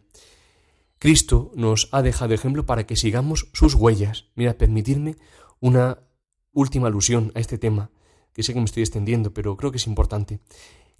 Cristo 0.97 1.51
nos 1.55 1.89
ha 1.91 2.01
dejado 2.01 2.33
ejemplo 2.33 2.65
para 2.65 2.85
que 2.85 2.95
sigamos 2.95 3.49
sus 3.51 3.75
huellas. 3.75 4.29
Mira, 4.35 4.57
permitirme 4.57 5.17
una 5.59 5.99
última 6.53 6.87
alusión 6.87 7.31
a 7.35 7.39
este 7.39 7.57
tema, 7.57 7.91
que 8.33 8.43
sé 8.43 8.53
que 8.53 8.59
me 8.59 8.65
estoy 8.65 8.83
extendiendo, 8.83 9.33
pero 9.33 9.57
creo 9.57 9.71
que 9.71 9.77
es 9.77 9.87
importante, 9.87 10.39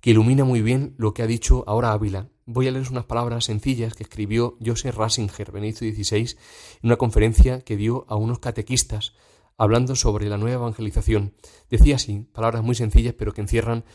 que 0.01 0.12
ilumina 0.12 0.43
muy 0.43 0.62
bien 0.62 0.95
lo 0.98 1.13
que 1.13 1.24
ha 1.24 1.27
dicho 1.27 1.63
ahora 1.67 1.93
Ávila. 1.93 2.29
Voy 2.45 2.67
a 2.67 2.72
leer 2.72 2.89
unas 2.89 3.05
palabras 3.05 3.45
sencillas 3.45 3.93
que 3.93 4.03
escribió 4.03 4.57
Joseph 4.63 4.95
Rasinger, 4.95 5.51
Benedicto 5.51 5.86
XVI, 5.86 6.36
en 6.81 6.89
una 6.89 6.98
conferencia 6.98 7.62
que 7.62 7.77
dio 7.77 8.05
a 8.10 8.15
unos 8.15 8.39
catequistas 8.39 9.13
hablando 9.57 9.95
sobre 9.95 10.27
la 10.27 10.38
nueva 10.38 10.55
evangelización. 10.55 11.33
Decía 11.69 11.95
así, 11.95 12.27
palabras 12.33 12.63
muy 12.63 12.75
sencillas 12.75 13.13
pero 13.17 13.33
que 13.33 13.41
encierran 13.41 13.86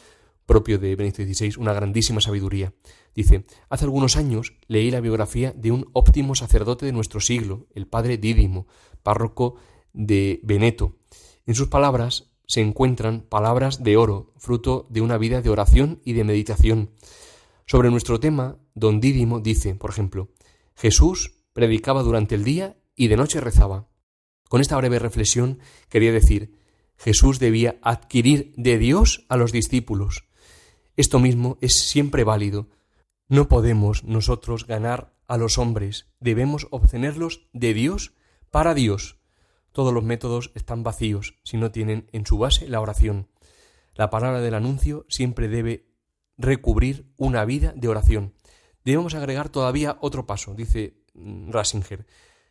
propio 0.47 0.79
de 0.79 0.97
Benedicto 0.97 1.23
XVI, 1.23 1.61
una 1.61 1.75
grandísima 1.75 2.23
sabiduría. 2.23 2.73
Dice, 3.15 3.45
hace 3.69 3.85
algunos 3.85 4.17
años 4.17 4.55
leí 4.67 4.91
la 4.91 5.01
biografía 5.01 5.53
de 5.55 5.73
un 5.73 5.91
óptimo 5.93 6.35
sacerdote 6.35 6.87
de 6.87 6.93
nuestro 6.93 7.21
siglo, 7.21 7.67
el 7.75 7.87
padre 7.87 8.17
Dídimo, 8.17 8.67
párroco 9.03 9.57
de 9.93 10.41
Veneto. 10.43 10.97
En 11.49 11.55
sus 11.55 11.69
palabras 11.69 12.31
se 12.47 12.61
encuentran 12.61 13.23
palabras 13.23 13.83
de 13.83 13.97
oro, 13.97 14.35
fruto 14.37 14.87
de 14.91 15.01
una 15.01 15.17
vida 15.17 15.41
de 15.41 15.49
oración 15.49 15.99
y 16.05 16.13
de 16.13 16.23
meditación. 16.23 16.91
Sobre 17.65 17.91
nuestro 17.91 18.21
tema, 18.21 18.59
don 18.75 19.01
Dídimo 19.01 19.41
dice, 19.41 19.75
por 19.75 19.89
ejemplo, 19.89 20.29
Jesús 20.77 21.41
predicaba 21.55 22.03
durante 22.03 22.35
el 22.35 22.45
día 22.45 22.77
y 22.95 23.09
de 23.09 23.17
noche 23.17 23.41
rezaba. 23.41 23.89
Con 24.51 24.61
esta 24.61 24.77
breve 24.77 24.99
reflexión 24.99 25.59
quería 25.89 26.13
decir, 26.13 26.53
Jesús 26.99 27.39
debía 27.39 27.79
adquirir 27.81 28.53
de 28.59 28.77
Dios 28.77 29.25
a 29.31 29.39
los 29.39 29.51
discípulos. 29.51 30.29
Esto 30.97 31.19
mismo 31.19 31.57
es 31.63 31.73
siempre 31.73 32.25
válido. 32.25 32.69
No 33.27 33.49
podemos 33.49 34.05
nosotros 34.05 34.67
ganar 34.67 35.17
a 35.27 35.39
los 35.39 35.57
hombres, 35.57 36.09
debemos 36.21 36.67
obtenerlos 36.71 37.49
de 37.55 37.73
Dios 37.73 38.13
para 38.51 38.75
Dios. 38.75 39.18
Todos 39.79 39.95
los 39.95 40.03
métodos 40.03 40.51
están 40.57 40.83
vacíos 40.83 41.39
si 41.45 41.57
no 41.57 41.71
tienen 41.71 42.09
en 42.11 42.27
su 42.27 42.37
base 42.37 42.67
la 42.69 42.81
oración. 42.81 43.29
La 43.95 44.11
palabra 44.11 44.41
del 44.41 44.55
anuncio 44.55 45.07
siempre 45.09 45.47
debe 45.47 45.87
recubrir 46.37 47.13
una 47.17 47.45
vida 47.45 47.73
de 47.77 47.87
oración. 47.87 48.35
Debemos 48.85 49.15
agregar 49.15 49.51
todavía 49.51 49.97
otro 50.01 50.27
paso, 50.27 50.55
dice 50.55 50.97
mm, 51.15 51.53
Rasinger. 51.53 52.09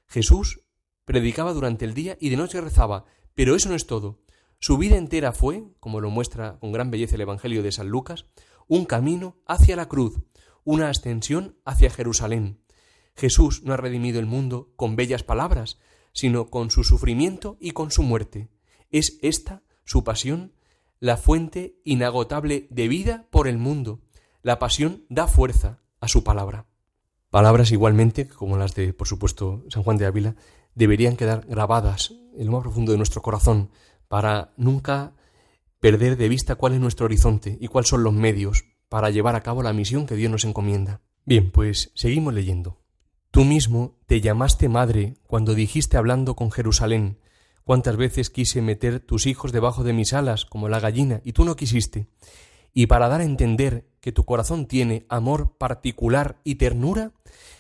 Jesús 0.08 0.62
predicaba 1.04 1.52
durante 1.52 1.84
el 1.84 1.94
día 1.94 2.18
y 2.22 2.30
de 2.30 2.38
noche 2.38 2.62
rezaba, 2.62 3.04
pero 3.36 3.58
eso 3.58 3.68
no 3.68 3.76
es 3.76 3.88
todo. 3.88 4.22
Su 4.60 4.78
vida 4.78 4.96
entera 4.96 5.34
fue, 5.34 5.66
como 5.82 6.00
lo 6.00 6.10
muestra 6.10 6.58
con 6.60 6.72
gran 6.72 6.92
belleza 6.92 7.16
el 7.16 7.22
Evangelio 7.24 7.62
de 7.62 7.74
San 7.74 7.90
Lucas, 7.90 8.24
un 8.70 8.86
camino 8.86 9.36
hacia 9.46 9.76
la 9.76 9.90
cruz, 9.90 10.18
una 10.64 10.88
ascensión 10.88 11.58
hacia 11.66 11.90
Jerusalén. 11.90 12.62
Jesús 13.18 13.64
no 13.64 13.74
ha 13.74 13.78
redimido 13.78 14.18
el 14.22 14.28
mundo 14.28 14.72
con 14.78 14.96
bellas 14.96 15.24
palabras, 15.24 15.78
sino 16.18 16.50
con 16.50 16.72
su 16.72 16.84
sufrimiento 16.84 17.58
y 17.60 17.72
con 17.72 17.92
su 17.92 18.02
muerte. 18.02 18.50
Es 18.90 19.20
esta 19.22 19.62
su 19.86 20.04
pasión 20.04 20.52
la 21.00 21.16
fuente 21.16 21.80
inagotable 21.84 22.66
de 22.72 22.88
vida 22.88 23.28
por 23.30 23.48
el 23.48 23.60
mundo. 23.60 24.02
La 24.42 24.58
pasión 24.58 25.06
da 25.10 25.28
fuerza 25.28 25.84
a 26.02 26.08
su 26.08 26.24
palabra. 26.24 26.66
Palabras 27.30 27.72
igualmente, 27.72 28.28
como 28.28 28.58
las 28.58 28.74
de, 28.74 28.94
por 28.94 29.08
supuesto, 29.08 29.64
San 29.70 29.84
Juan 29.84 29.98
de 29.98 30.08
Ávila, 30.08 30.36
deberían 30.74 31.18
quedar 31.18 31.46
grabadas 31.46 32.16
en 32.36 32.48
lo 32.48 32.54
más 32.54 32.64
profundo 32.64 32.94
de 32.94 32.98
nuestro 32.98 33.22
corazón 33.22 33.70
para 34.08 34.56
nunca 34.58 35.14
perder 35.80 36.18
de 36.18 36.30
vista 36.30 36.56
cuál 36.56 36.74
es 36.74 36.80
nuestro 36.80 37.06
horizonte 37.06 37.60
y 37.62 37.68
cuáles 37.68 37.90
son 37.90 38.02
los 38.02 38.14
medios 38.14 38.66
para 38.90 39.12
llevar 39.12 39.36
a 39.36 39.44
cabo 39.44 39.62
la 39.62 39.72
misión 39.72 40.08
que 40.08 40.16
Dios 40.16 40.32
nos 40.32 40.46
encomienda. 40.46 41.02
Bien, 41.26 41.52
pues 41.52 41.92
seguimos 41.94 42.34
leyendo. 42.34 42.80
Tú 43.38 43.46
mismo 43.46 43.96
te 44.08 44.20
llamaste 44.20 44.68
madre 44.68 45.14
cuando 45.28 45.54
dijiste 45.54 45.96
hablando 45.96 46.36
con 46.36 46.50
Jerusalén, 46.50 47.20
cuántas 47.66 47.96
veces 47.96 48.32
quise 48.32 48.64
meter 48.64 49.00
tus 49.00 49.28
hijos 49.28 49.52
debajo 49.52 49.84
de 49.84 49.94
mis 49.94 50.14
alas 50.14 50.44
como 50.44 50.70
la 50.70 50.80
gallina 50.80 51.22
y 51.24 51.34
tú 51.34 51.46
no 51.46 51.56
quisiste. 51.56 52.08
Y 52.74 52.88
para 52.88 53.10
dar 53.10 53.22
a 53.22 53.26
entender 53.26 53.86
que 54.02 54.12
tu 54.12 54.26
corazón 54.26 54.66
tiene 54.66 55.06
amor 55.08 55.56
particular 55.56 56.42
y 56.44 56.56
ternura, 56.56 57.12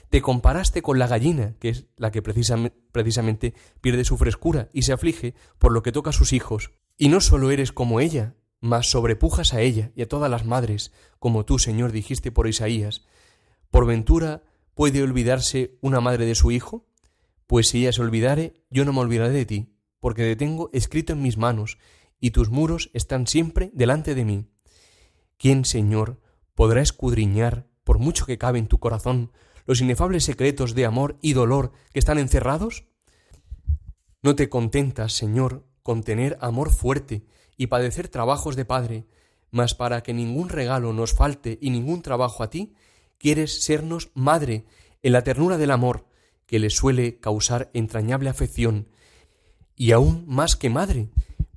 te 0.10 0.20
comparaste 0.20 0.82
con 0.82 0.98
la 0.98 1.06
gallina, 1.06 1.54
que 1.60 1.70
es 1.70 1.86
la 1.96 2.10
que 2.10 2.24
precisamente 2.24 3.54
pierde 3.80 4.04
su 4.04 4.18
frescura 4.18 4.70
y 4.74 4.82
se 4.82 4.94
aflige 4.94 5.36
por 5.60 5.72
lo 5.72 5.84
que 5.84 5.92
toca 5.92 6.10
a 6.10 6.14
sus 6.14 6.34
hijos. 6.34 6.72
Y 6.98 7.10
no 7.10 7.22
solo 7.22 7.52
eres 7.52 7.72
como 7.72 8.00
ella, 8.00 8.34
mas 8.62 8.90
sobrepujas 8.90 9.54
a 9.54 9.62
ella 9.62 9.92
y 9.96 10.02
a 10.02 10.08
todas 10.08 10.32
las 10.32 10.44
madres, 10.44 10.92
como 11.20 11.46
tú, 11.46 11.60
Señor, 11.60 11.92
dijiste 11.92 12.32
por 12.32 12.48
Isaías. 12.48 13.06
¿Por 13.70 13.86
ventura 13.86 14.42
puede 14.78 15.02
olvidarse 15.02 15.76
una 15.82 16.02
madre 16.02 16.28
de 16.28 16.36
su 16.36 16.52
hijo? 16.52 16.86
Pues 17.48 17.70
si 17.70 17.80
ella 17.80 17.92
se 17.92 18.04
olvidare, 18.04 18.54
yo 18.70 18.86
no 18.86 18.94
me 18.94 19.00
olvidaré 19.00 19.34
de 19.34 19.46
ti, 19.48 19.74
porque 20.00 20.22
te 20.22 20.36
tengo 20.36 20.70
escrito 20.72 21.14
en 21.14 21.24
mis 21.24 21.36
manos, 21.36 21.80
y 22.20 22.30
tus 22.30 22.52
muros 22.52 22.92
están 22.94 23.26
siempre 23.26 23.72
delante 23.74 24.14
de 24.14 24.24
mí. 24.24 24.46
¿Quién, 25.38 25.66
Señor, 25.66 26.22
podrá 26.54 26.82
escudriñar, 26.82 27.66
por 27.84 27.98
mucho 27.98 28.28
que 28.28 28.38
cabe 28.38 28.60
en 28.60 28.68
tu 28.68 28.78
corazón, 28.78 29.32
los 29.66 29.82
inefables 29.82 30.26
secretos 30.26 30.76
de 30.76 30.86
amor 30.86 31.18
y 31.24 31.34
dolor 31.34 31.72
que 31.92 31.98
están 31.98 32.20
encerrados? 32.20 32.86
¿No 34.22 34.36
te 34.36 34.48
contentas, 34.48 35.14
Señor, 35.14 35.66
con 35.82 36.04
tener 36.04 36.38
amor 36.40 36.70
fuerte 36.70 37.26
y 37.58 37.66
padecer 37.66 38.10
trabajos 38.10 38.56
de 38.56 38.66
Padre, 38.66 39.08
mas 39.50 39.74
para 39.74 40.04
que 40.04 40.14
ningún 40.14 40.50
regalo 40.50 40.94
nos 40.94 41.14
falte 41.14 41.58
y 41.60 41.72
ningún 41.72 42.04
trabajo 42.04 42.44
a 42.44 42.52
ti, 42.52 42.76
quieres 43.18 43.64
sernos 43.64 44.12
madre 44.14 44.66
en 45.04 45.14
la 45.14 45.24
ternura 45.24 45.58
del 45.58 45.72
amor 45.72 46.06
que 46.46 46.60
le 46.60 46.70
suele 46.70 47.20
causar 47.20 47.70
entrañable 47.74 48.30
afección, 48.30 48.90
y 49.76 49.92
aún 49.92 50.26
más 50.28 50.56
que 50.56 50.70
madre, 50.70 51.10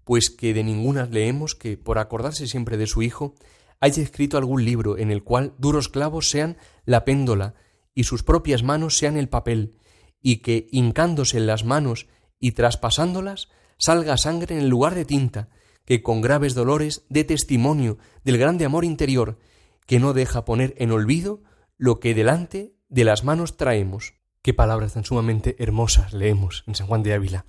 pues 0.04 0.30
que 0.30 0.52
de 0.52 0.64
ninguna 0.64 1.06
leemos 1.06 1.54
que, 1.54 1.76
por 1.76 1.98
acordarse 1.98 2.46
siempre 2.46 2.76
de 2.76 2.86
su 2.86 3.02
Hijo, 3.02 3.34
haya 3.80 4.02
escrito 4.02 4.36
algún 4.36 4.64
libro 4.64 4.98
en 4.98 5.10
el 5.10 5.22
cual 5.22 5.54
duros 5.58 5.88
clavos 5.88 6.28
sean 6.28 6.58
la 6.84 7.04
péndola 7.04 7.54
y 7.94 8.04
sus 8.04 8.22
propias 8.22 8.62
manos 8.62 8.98
sean 8.98 9.16
el 9.16 9.28
papel, 9.28 9.76
y 10.20 10.38
que, 10.38 10.68
hincándose 10.70 11.38
en 11.38 11.46
las 11.46 11.64
manos 11.64 12.06
y 12.38 12.52
traspasándolas, 12.52 13.48
salga 13.78 14.16
sangre 14.16 14.56
en 14.56 14.62
el 14.62 14.68
lugar 14.68 14.94
de 14.94 15.04
tinta, 15.04 15.48
que 15.84 16.02
con 16.02 16.20
graves 16.20 16.54
dolores 16.54 17.04
dé 17.08 17.24
testimonio 17.24 17.98
del 18.24 18.38
grande 18.38 18.64
amor 18.64 18.84
interior, 18.84 19.38
que 19.86 19.98
no 19.98 20.12
deja 20.12 20.44
poner 20.44 20.74
en 20.78 20.92
olvido 20.92 21.42
lo 21.80 21.98
que 21.98 22.12
delante 22.12 22.74
de 22.90 23.04
las 23.04 23.24
manos 23.24 23.56
traemos. 23.56 24.12
Qué 24.42 24.52
palabras 24.52 24.92
tan 24.92 25.06
sumamente 25.06 25.56
hermosas 25.58 26.12
leemos 26.12 26.62
en 26.66 26.74
San 26.74 26.86
Juan 26.86 27.02
de 27.02 27.14
Ávila. 27.14 27.46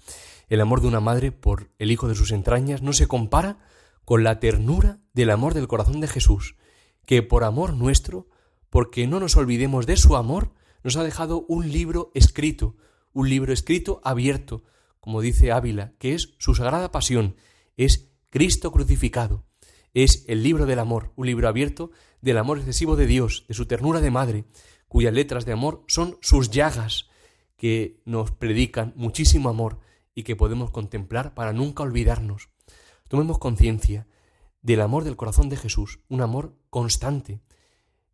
El 0.47 0.61
amor 0.61 0.79
de 0.79 0.87
una 0.87 1.01
madre 1.01 1.33
por 1.33 1.69
el 1.79 1.91
hijo 1.91 2.07
de 2.07 2.15
sus 2.15 2.31
entrañas 2.31 2.81
no 2.81 2.93
se 2.93 3.09
compara 3.09 3.59
con 4.05 4.23
la 4.23 4.39
ternura 4.39 4.99
del 5.11 5.31
amor 5.31 5.53
del 5.53 5.67
corazón 5.67 5.99
de 5.99 6.07
Jesús, 6.07 6.55
que 7.05 7.23
por 7.23 7.43
amor 7.43 7.73
nuestro, 7.73 8.29
porque 8.69 9.05
no 9.05 9.19
nos 9.19 9.35
olvidemos 9.35 9.85
de 9.85 9.97
su 9.97 10.15
amor, 10.15 10.53
nos 10.81 10.95
ha 10.95 11.03
dejado 11.03 11.43
un 11.49 11.69
libro 11.69 12.09
escrito, 12.13 12.77
un 13.11 13.29
libro 13.29 13.51
escrito 13.51 13.99
abierto, 14.01 14.63
como 15.01 15.19
dice 15.19 15.51
Ávila, 15.51 15.91
que 15.99 16.13
es 16.13 16.35
su 16.37 16.55
sagrada 16.55 16.89
pasión, 16.89 17.35
es 17.75 18.13
Cristo 18.29 18.71
crucificado, 18.71 19.43
es 19.93 20.23
el 20.29 20.41
libro 20.41 20.65
del 20.65 20.79
amor, 20.79 21.11
un 21.17 21.27
libro 21.27 21.49
abierto 21.49 21.91
del 22.21 22.37
amor 22.37 22.59
excesivo 22.59 22.95
de 22.95 23.07
Dios, 23.07 23.45
de 23.47 23.53
su 23.53 23.65
ternura 23.65 24.01
de 24.01 24.11
madre, 24.11 24.45
cuyas 24.87 25.13
letras 25.13 25.45
de 25.45 25.53
amor 25.53 25.83
son 25.87 26.17
sus 26.21 26.49
llagas, 26.49 27.09
que 27.57 28.01
nos 28.05 28.31
predican 28.31 28.93
muchísimo 28.95 29.49
amor 29.49 29.79
y 30.15 30.23
que 30.23 30.35
podemos 30.35 30.71
contemplar 30.71 31.33
para 31.33 31.53
nunca 31.53 31.83
olvidarnos. 31.83 32.49
Tomemos 33.07 33.39
conciencia 33.39 34.07
del 34.61 34.81
amor 34.81 35.03
del 35.03 35.15
corazón 35.15 35.49
de 35.49 35.57
Jesús, 35.57 35.99
un 36.09 36.21
amor 36.21 36.55
constante. 36.69 37.41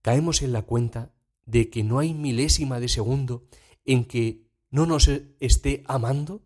Caemos 0.02 0.42
en 0.42 0.54
la 0.54 0.64
cuenta 0.64 1.14
de 1.46 1.70
que 1.70 1.84
no 1.84 2.00
hay 2.00 2.14
milésima 2.14 2.80
de 2.80 2.90
segundo 2.90 3.48
en 3.86 4.06
que 4.06 4.48
no 4.70 4.86
nos 4.86 5.10
esté 5.40 5.84
amando. 5.88 6.44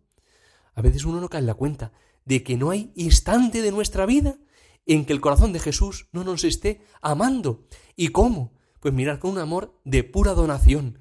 A 0.74 0.82
veces 0.82 1.04
uno 1.04 1.20
no 1.20 1.28
cae 1.28 1.40
en 1.40 1.46
la 1.46 1.54
cuenta 1.54 1.92
de 2.24 2.42
que 2.42 2.56
no 2.56 2.70
hay 2.70 2.92
instante 2.94 3.62
de 3.62 3.72
nuestra 3.72 4.06
vida 4.06 4.38
en 4.86 5.04
que 5.04 5.12
el 5.12 5.20
corazón 5.20 5.52
de 5.52 5.60
Jesús 5.60 6.08
no 6.12 6.24
nos 6.24 6.44
esté 6.44 6.84
amando. 7.00 7.66
¿Y 7.96 8.08
cómo? 8.08 8.52
Pues 8.80 8.92
mirar 8.92 9.18
con 9.18 9.32
un 9.32 9.38
amor 9.38 9.80
de 9.84 10.04
pura 10.04 10.34
donación. 10.34 10.98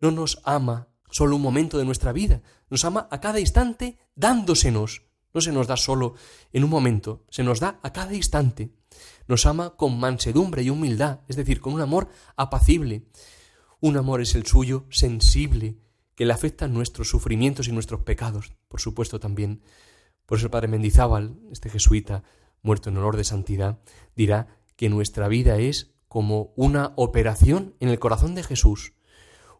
No 0.00 0.10
nos 0.10 0.40
ama 0.44 0.88
solo 1.10 1.36
un 1.36 1.42
momento 1.42 1.78
de 1.78 1.84
nuestra 1.84 2.12
vida, 2.12 2.42
nos 2.70 2.84
ama 2.84 3.06
a 3.10 3.20
cada 3.20 3.38
instante 3.38 3.98
dándosenos. 4.14 5.02
No 5.34 5.40
se 5.40 5.52
nos 5.52 5.66
da 5.66 5.76
solo 5.76 6.14
en 6.52 6.64
un 6.64 6.70
momento, 6.70 7.24
se 7.30 7.42
nos 7.42 7.60
da 7.60 7.78
a 7.82 7.92
cada 7.92 8.14
instante. 8.14 8.74
Nos 9.26 9.46
ama 9.46 9.76
con 9.76 9.98
mansedumbre 9.98 10.62
y 10.62 10.70
humildad, 10.70 11.20
es 11.28 11.36
decir, 11.36 11.60
con 11.60 11.72
un 11.72 11.80
amor 11.80 12.08
apacible. 12.36 13.06
Un 13.80 13.96
amor 13.96 14.20
es 14.20 14.34
el 14.34 14.46
suyo 14.46 14.86
sensible, 14.90 15.78
que 16.14 16.26
le 16.26 16.34
afectan 16.34 16.74
nuestros 16.74 17.08
sufrimientos 17.08 17.68
y 17.68 17.72
nuestros 17.72 18.02
pecados, 18.02 18.52
por 18.68 18.80
supuesto 18.80 19.18
también. 19.20 19.62
Por 20.26 20.38
eso 20.38 20.46
el 20.46 20.50
padre 20.50 20.68
Mendizábal, 20.68 21.38
este 21.50 21.70
jesuita, 21.70 22.22
muerto 22.62 22.90
en 22.90 22.96
honor 22.96 23.16
de 23.16 23.24
santidad, 23.24 23.80
dirá 24.16 24.48
que 24.76 24.88
nuestra 24.88 25.28
vida 25.28 25.58
es 25.58 25.94
como 26.08 26.52
una 26.56 26.92
operación 26.96 27.74
en 27.80 27.88
el 27.88 27.98
corazón 27.98 28.34
de 28.34 28.42
Jesús, 28.42 28.94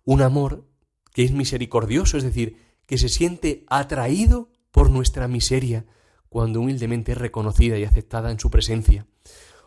un 0.05 0.23
amor 0.23 0.69
que 1.13 1.25
es 1.25 1.33
misericordioso, 1.33 2.17
es 2.17 2.25
decir, 2.25 2.57
que 2.87 2.99
se 2.99 3.09
siente 3.09 3.65
atraído 3.69 4.51
por 4.71 4.91
nuestra 4.91 5.29
miseria 5.29 5.87
cuando 6.29 6.61
humildemente 6.61 7.13
es 7.13 7.19
reconocida 7.19 7.79
y 7.79 7.85
aceptada 7.85 8.31
en 8.31 8.41
su 8.41 8.51
presencia, 8.51 9.07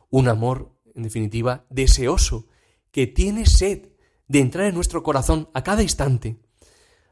un 0.10 0.28
amor, 0.28 0.72
en 0.96 1.04
definitiva, 1.04 1.66
deseoso, 1.70 2.48
que 2.92 3.08
tiene 3.08 3.46
sed 3.46 3.90
de 4.28 4.40
entrar 4.40 4.66
en 4.66 4.76
nuestro 4.76 5.04
corazón 5.04 5.50
a 5.54 5.64
cada 5.64 5.84
instante. 5.84 6.38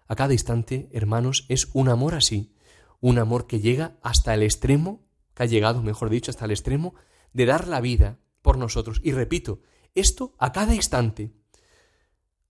A 0.08 0.16
cada 0.16 0.34
instante, 0.34 0.90
hermanos, 0.92 1.46
es 1.50 1.70
un 1.74 1.90
amor 1.90 2.16
así, 2.16 2.54
un 3.00 3.20
amor 3.20 3.48
que 3.48 3.60
llega 3.60 3.98
hasta 4.02 4.34
el 4.34 4.44
extremo 4.44 5.02
que 5.34 5.44
ha 5.44 5.48
llegado, 5.48 5.82
mejor 5.82 6.10
dicho, 6.10 6.32
hasta 6.32 6.46
el 6.46 6.52
extremo 6.52 6.96
de 7.34 7.46
dar 7.46 7.68
la 7.68 7.82
vida 7.82 8.20
por 8.42 8.58
nosotros. 8.58 9.02
Y 9.04 9.12
repito, 9.12 9.62
esto 9.96 10.34
a 10.38 10.52
cada 10.52 10.76
instante, 10.76 11.32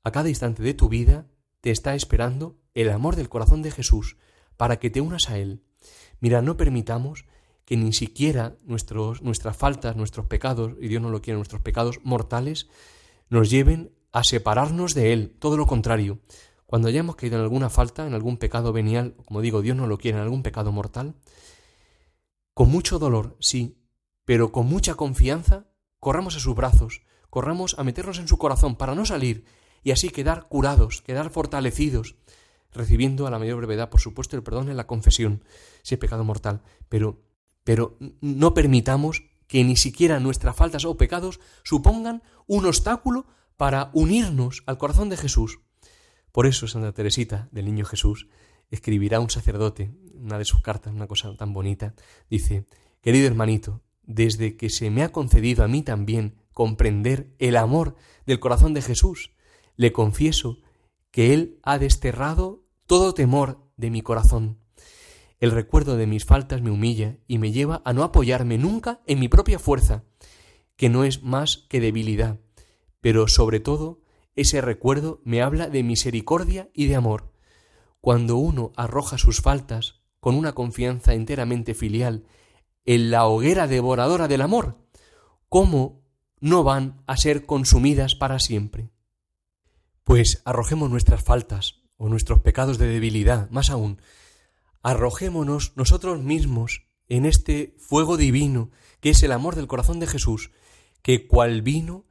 a 0.04 0.12
cada 0.12 0.30
instante 0.30 0.64
de 0.64 0.74
tu 0.74 0.90
vida 0.90 1.28
te 1.62 1.72
está 1.72 1.96
esperando 1.96 2.58
el 2.74 2.90
amor 2.90 3.16
del 3.16 3.30
corazón 3.30 3.62
de 3.62 3.72
Jesús 3.72 4.18
para 4.58 4.78
que 4.78 4.90
te 4.90 5.02
unas 5.02 5.30
a 5.30 5.38
Él. 5.38 5.64
Mira, 6.20 6.42
no 6.42 6.58
permitamos 6.58 7.26
que 7.66 7.78
ni 7.78 7.94
siquiera 7.94 8.58
nuestras 8.66 9.58
faltas, 9.58 9.96
nuestros 9.96 10.26
pecados, 10.26 10.74
y 10.80 10.88
Dios 10.88 11.02
no 11.02 11.10
lo 11.10 11.22
quiere, 11.22 11.38
nuestros 11.38 11.62
pecados 11.62 12.00
mortales, 12.04 12.68
nos 13.30 13.50
lleven 13.50 13.94
a 14.12 14.24
separarnos 14.24 14.94
de 14.94 15.14
Él. 15.14 15.36
Todo 15.40 15.58
lo 15.58 15.66
contrario. 15.66 16.20
Cuando 16.66 16.88
hayamos 16.88 17.16
caído 17.16 17.38
en 17.38 17.44
alguna 17.44 17.70
falta, 17.70 18.06
en 18.08 18.14
algún 18.14 18.38
pecado 18.38 18.74
venial, 18.74 19.16
como 19.26 19.42
digo, 19.42 19.62
Dios 19.62 19.78
no 19.78 19.88
lo 19.88 19.98
quiere, 19.98 20.18
en 20.18 20.24
algún 20.24 20.44
pecado 20.44 20.72
mortal, 20.72 21.16
con 22.54 22.70
mucho 22.70 23.00
dolor, 23.00 23.38
sí, 23.40 23.78
pero 24.26 24.52
con 24.52 24.68
mucha 24.68 24.96
confianza, 24.96 25.68
corramos 26.00 26.36
a 26.36 26.40
sus 26.40 26.56
brazos, 26.56 27.02
corramos 27.30 27.76
a 27.80 27.84
meternos 27.84 28.20
en 28.20 28.28
su 28.28 28.38
corazón 28.38 28.76
para 28.76 28.96
no 28.96 29.06
salir 29.06 29.46
y 29.84 29.92
así 29.92 30.10
quedar 30.10 30.48
curados, 30.48 31.02
quedar 31.02 31.30
fortalecidos, 31.30 32.16
recibiendo 32.72 33.28
a 33.28 33.32
la 33.32 33.40
mayor 33.40 33.58
brevedad, 33.58 33.90
por 33.90 34.02
supuesto, 34.02 34.36
el 34.36 34.44
perdón 34.44 34.70
en 34.70 34.78
la 34.78 34.88
confesión, 34.88 35.44
si 35.84 35.98
pecado 35.98 36.24
mortal, 36.24 36.62
pero, 36.90 37.24
pero 37.64 37.98
no 38.22 38.54
permitamos 38.54 39.24
que 39.48 39.64
ni 39.64 39.76
siquiera 39.76 40.20
nuestras 40.20 40.56
faltas 40.56 40.86
o 40.86 40.98
pecados 40.98 41.40
supongan 41.64 42.24
un 42.48 42.66
obstáculo 42.66 43.28
para 43.58 43.92
unirnos 43.94 44.64
al 44.66 44.78
corazón 44.78 45.10
de 45.10 45.18
Jesús. 45.18 45.60
Por 46.32 46.48
eso 46.48 46.68
Santa 46.68 46.94
Teresita 46.94 47.50
del 47.52 47.66
Niño 47.66 47.86
Jesús 47.86 48.28
escribirá 48.74 49.20
un 49.20 49.30
sacerdote, 49.30 49.92
una 50.16 50.40
de 50.40 50.46
sus 50.46 50.62
cartas, 50.62 50.94
una 50.94 51.06
cosa 51.06 51.36
tan 51.38 51.54
bonita, 51.54 51.94
dice, 52.28 52.66
querido 53.02 53.28
hermanito, 53.28 53.84
desde 54.02 54.58
que 54.58 54.72
se 54.72 54.90
me 54.90 55.04
ha 55.04 55.12
concedido 55.12 55.64
a 55.64 55.68
mí 55.68 55.84
también 55.84 56.36
comprender 56.54 57.36
el 57.38 57.56
amor 57.56 57.96
del 58.26 58.40
corazón 58.40 58.74
de 58.74 58.82
Jesús, 58.82 59.32
le 59.76 59.92
confieso 59.92 60.58
que 61.12 61.36
Él 61.36 61.60
ha 61.62 61.78
desterrado 61.78 62.64
todo 62.88 63.14
temor 63.14 63.64
de 63.78 63.92
mi 63.92 64.02
corazón. 64.02 64.58
El 65.40 65.52
recuerdo 65.52 65.96
de 65.96 66.08
mis 66.08 66.26
faltas 66.26 66.64
me 66.64 66.72
humilla 66.72 67.20
y 67.28 67.38
me 67.38 67.52
lleva 67.52 67.84
a 67.86 67.94
no 67.94 68.04
apoyarme 68.04 68.58
nunca 68.58 69.02
en 69.06 69.20
mi 69.20 69.28
propia 69.28 69.60
fuerza, 69.60 70.04
que 70.76 70.90
no 70.90 71.04
es 71.04 71.22
más 71.22 71.68
que 71.70 71.80
debilidad, 71.80 72.40
pero 73.02 73.28
sobre 73.28 73.60
todo 73.60 74.02
ese 74.36 74.62
recuerdo 74.62 75.22
me 75.24 75.44
habla 75.44 75.70
de 75.70 75.84
misericordia 75.84 76.72
y 76.74 76.88
de 76.88 76.96
amor. 76.96 77.33
Cuando 78.04 78.36
uno 78.36 78.74
arroja 78.76 79.18
sus 79.18 79.40
faltas 79.40 80.02
con 80.20 80.36
una 80.36 80.52
confianza 80.52 81.14
enteramente 81.14 81.74
filial 81.74 82.26
en 82.84 83.12
la 83.12 83.28
hoguera 83.28 83.66
devoradora 83.66 84.28
del 84.28 84.42
amor, 84.42 84.78
¿cómo 85.48 86.04
no 86.42 86.66
van 86.66 87.02
a 87.08 87.16
ser 87.16 87.46
consumidas 87.46 88.16
para 88.16 88.40
siempre? 88.40 88.90
Pues 90.04 90.42
arrojemos 90.44 90.90
nuestras 90.90 91.24
faltas 91.24 91.80
o 91.96 92.10
nuestros 92.10 92.42
pecados 92.42 92.78
de 92.78 92.88
debilidad, 92.88 93.50
más 93.52 93.70
aún, 93.70 94.02
arrojémonos 94.82 95.72
nosotros 95.78 96.22
mismos 96.22 96.90
en 97.08 97.26
este 97.26 97.74
fuego 97.80 98.18
divino 98.18 98.70
que 99.00 99.12
es 99.12 99.24
el 99.24 99.32
amor 99.32 99.56
del 99.56 99.68
corazón 99.68 100.02
de 100.02 100.08
Jesús, 100.08 100.52
que 101.04 101.26
cual 101.26 101.62
vino 101.62 102.04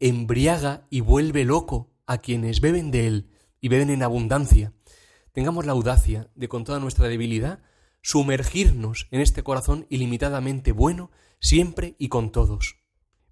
embriaga 0.00 0.88
y 0.90 1.02
vuelve 1.02 1.44
loco 1.44 1.94
a 2.04 2.18
quienes 2.18 2.60
beben 2.60 2.90
de 2.90 3.06
él 3.06 3.30
y 3.60 3.68
beben 3.68 3.90
en 3.90 4.02
abundancia 4.02 4.72
tengamos 5.36 5.66
la 5.66 5.72
audacia 5.72 6.30
de 6.34 6.48
con 6.48 6.64
toda 6.64 6.80
nuestra 6.80 7.08
debilidad 7.08 7.60
sumergirnos 8.00 9.06
en 9.10 9.20
este 9.20 9.42
corazón 9.42 9.86
ilimitadamente 9.90 10.72
bueno 10.72 11.10
siempre 11.40 11.94
y 11.98 12.08
con 12.08 12.32
todos. 12.32 12.76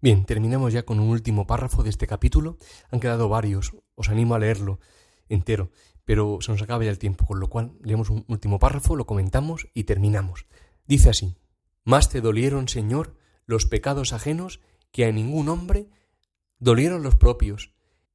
Bien, 0.03 0.27
terminamos 0.27 0.75
ya 0.75 0.83
con 0.83 1.01
un 1.01 1.09
último 1.09 1.47
párrafo 1.47 1.83
de 1.83 1.89
este 1.89 2.07
capítulo. 2.07 2.59
Han 2.91 3.01
quedado 3.01 3.31
varios, 3.31 3.75
os 3.95 4.11
animo 4.11 4.35
a 4.35 4.39
leerlo 4.39 4.81
entero, 5.31 5.71
pero 6.05 6.41
se 6.43 6.53
nos 6.53 6.61
acaba 6.61 6.85
ya 6.85 6.91
el 6.91 6.99
tiempo, 6.99 7.25
con 7.25 7.41
lo 7.41 7.49
cual 7.49 7.73
leemos 7.83 8.11
un 8.11 8.27
último 8.29 8.59
párrafo, 8.59 8.97
lo 8.97 9.07
comentamos 9.07 9.69
y 9.73 9.85
terminamos. 9.85 10.45
Dice 10.87 11.09
así, 11.09 11.39
Más 11.85 12.11
te 12.11 12.21
dolieron, 12.21 12.69
Señor, 12.69 13.17
los 13.47 13.65
pecados 13.65 14.13
ajenos 14.13 14.61
que 14.93 15.07
a 15.07 15.11
ningún 15.11 15.49
hombre 15.49 15.89
dolieron 16.59 17.03
los 17.03 17.17
propios, 17.17 17.73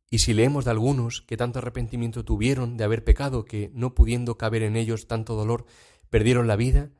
y 0.09 0.19
si 0.19 0.33
leemos 0.33 0.65
de 0.65 0.71
algunos 0.71 1.21
que 1.21 1.37
tanto 1.37 1.59
arrepentimiento 1.59 2.25
tuvieron 2.25 2.77
de 2.77 2.83
haber 2.83 3.03
pecado 3.03 3.45
que, 3.45 3.69
no 3.73 3.93
pudiendo 3.93 4.37
caber 4.37 4.63
en 4.63 4.75
ellos 4.75 5.07
tanto 5.07 5.35
dolor, 5.35 5.65
perdieron 6.09 6.47
la 6.47 6.55
vida, 6.55 6.91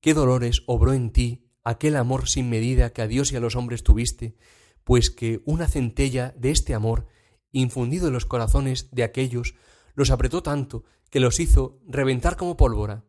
¿qué 0.00 0.14
dolores 0.14 0.62
obró 0.66 0.92
en 0.92 1.10
ti 1.10 1.46
aquel 1.62 1.96
amor 1.96 2.28
sin 2.28 2.50
medida 2.50 2.92
que 2.92 3.02
a 3.02 3.06
Dios 3.06 3.32
y 3.32 3.36
a 3.36 3.40
los 3.40 3.54
hombres 3.54 3.84
tuviste, 3.84 4.34
pues 4.82 5.10
que 5.10 5.42
una 5.44 5.68
centella 5.68 6.34
de 6.36 6.50
este 6.50 6.74
amor, 6.74 7.06
infundido 7.52 8.08
en 8.08 8.14
los 8.14 8.26
corazones 8.26 8.88
de 8.90 9.04
aquellos, 9.04 9.54
los 9.94 10.10
apretó 10.10 10.42
tanto 10.42 10.84
que 11.10 11.20
los 11.20 11.38
hizo 11.38 11.80
reventar 11.86 12.36
como 12.36 12.56
pólvora? 12.56 13.04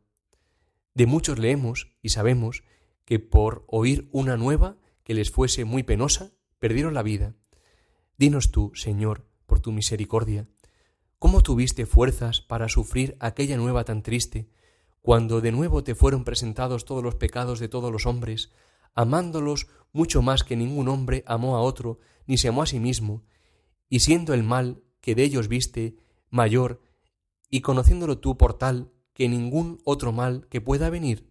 De 0.94 1.08
muchos 1.08 1.40
leemos 1.40 1.96
y 2.02 2.10
sabemos 2.10 2.64
que 3.06 3.20
por 3.20 3.66
oír 3.68 4.08
una 4.12 4.38
nueva 4.38 4.78
que 5.04 5.14
les 5.16 5.32
fuese 5.32 5.66
muy 5.66 5.82
penosa, 5.84 6.32
perdieron 6.60 6.94
la 6.94 7.02
vida. 7.02 7.36
Dinos 8.18 8.52
tú, 8.52 8.72
Señor, 8.76 9.31
por 9.52 9.60
tu 9.60 9.74
misericordia. 9.74 10.48
¿Cómo 11.20 11.44
tuviste 11.44 11.86
fuerzas 11.86 12.40
para 12.40 12.70
sufrir 12.70 13.18
aquella 13.20 13.58
nueva 13.58 13.84
tan 13.84 14.02
triste, 14.02 14.48
cuando 15.02 15.42
de 15.42 15.52
nuevo 15.52 15.84
te 15.84 15.94
fueron 15.94 16.24
presentados 16.24 16.86
todos 16.86 17.04
los 17.04 17.16
pecados 17.16 17.60
de 17.60 17.68
todos 17.68 17.92
los 17.92 18.06
hombres, 18.06 18.54
amándolos 18.96 19.68
mucho 19.92 20.22
más 20.22 20.46
que 20.46 20.56
ningún 20.56 20.88
hombre 20.88 21.26
amó 21.28 21.58
a 21.58 21.62
otro, 21.64 22.00
ni 22.28 22.38
se 22.38 22.48
amó 22.48 22.62
a 22.62 22.66
sí 22.66 22.80
mismo, 22.80 23.26
y 23.90 24.00
siendo 24.00 24.34
el 24.34 24.44
mal 24.44 24.84
que 25.02 25.16
de 25.16 25.24
ellos 25.24 25.50
viste 25.50 25.98
mayor, 26.30 26.82
y 27.50 27.60
conociéndolo 27.60 28.20
tú 28.20 28.38
por 28.38 28.54
tal 28.54 28.94
que 29.12 29.28
ningún 29.28 29.82
otro 29.84 30.14
mal 30.14 30.48
que 30.48 30.62
pueda 30.62 30.90
venir? 30.90 31.30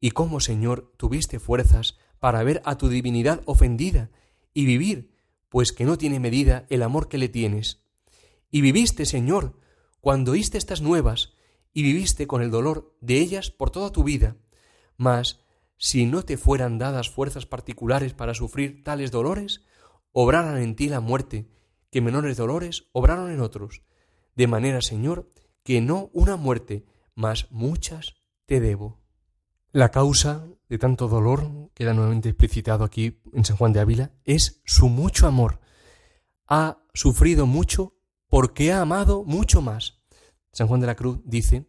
¿Y 0.00 0.10
cómo, 0.10 0.40
Señor, 0.40 0.92
tuviste 0.96 1.38
fuerzas 1.38 1.98
para 2.18 2.42
ver 2.42 2.62
a 2.64 2.76
tu 2.78 2.88
divinidad 2.88 3.42
ofendida 3.44 4.10
y 4.54 4.66
vivir, 4.66 5.16
pues 5.48 5.72
que 5.72 5.84
no 5.84 5.98
tiene 5.98 6.20
medida 6.20 6.66
el 6.70 6.82
amor 6.82 7.08
que 7.08 7.18
le 7.18 7.28
tienes. 7.28 7.82
Y 8.50 8.60
viviste, 8.60 9.06
Señor, 9.06 9.58
cuando 10.00 10.32
oíste 10.32 10.58
estas 10.58 10.80
nuevas, 10.80 11.34
y 11.72 11.82
viviste 11.82 12.26
con 12.26 12.42
el 12.42 12.50
dolor 12.50 12.96
de 13.00 13.18
ellas 13.18 13.50
por 13.50 13.70
toda 13.70 13.92
tu 13.92 14.02
vida. 14.02 14.36
Mas, 14.96 15.44
si 15.76 16.06
no 16.06 16.24
te 16.24 16.36
fueran 16.36 16.78
dadas 16.78 17.08
fuerzas 17.08 17.46
particulares 17.46 18.14
para 18.14 18.34
sufrir 18.34 18.82
tales 18.82 19.12
dolores, 19.12 19.64
obraran 20.12 20.58
en 20.58 20.74
ti 20.74 20.88
la 20.88 21.00
muerte, 21.00 21.48
que 21.90 22.00
menores 22.00 22.36
dolores 22.36 22.88
obraron 22.92 23.30
en 23.30 23.40
otros. 23.40 23.82
De 24.34 24.46
manera, 24.46 24.82
Señor, 24.82 25.30
que 25.62 25.80
no 25.80 26.10
una 26.12 26.36
muerte, 26.36 26.84
mas 27.14 27.46
muchas 27.52 28.16
te 28.46 28.60
debo. 28.60 29.00
La 29.72 29.90
causa 29.90 30.46
de 30.70 30.78
tanto 30.78 31.08
dolor, 31.08 31.70
queda 31.74 31.92
nuevamente 31.92 32.30
explicitado 32.30 32.84
aquí 32.84 33.20
en 33.34 33.44
San 33.44 33.58
Juan 33.58 33.74
de 33.74 33.80
Ávila, 33.80 34.12
es 34.24 34.62
su 34.64 34.88
mucho 34.88 35.26
amor. 35.26 35.60
Ha 36.46 36.78
sufrido 36.94 37.46
mucho 37.46 37.94
porque 38.28 38.72
ha 38.72 38.80
amado 38.80 39.24
mucho 39.24 39.60
más. 39.60 40.00
San 40.52 40.68
Juan 40.68 40.80
de 40.80 40.86
la 40.86 40.94
Cruz 40.94 41.20
dice 41.24 41.66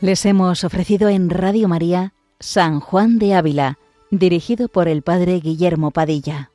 Les 0.00 0.24
hemos 0.26 0.62
ofrecido 0.62 1.08
en 1.08 1.28
Radio 1.28 1.68
María 1.68 2.14
San 2.40 2.78
Juan 2.78 3.18
de 3.18 3.34
Ávila, 3.34 3.78
dirigido 4.12 4.68
por 4.68 4.86
el 4.86 5.02
Padre 5.02 5.40
Guillermo 5.40 5.90
Padilla. 5.90 6.52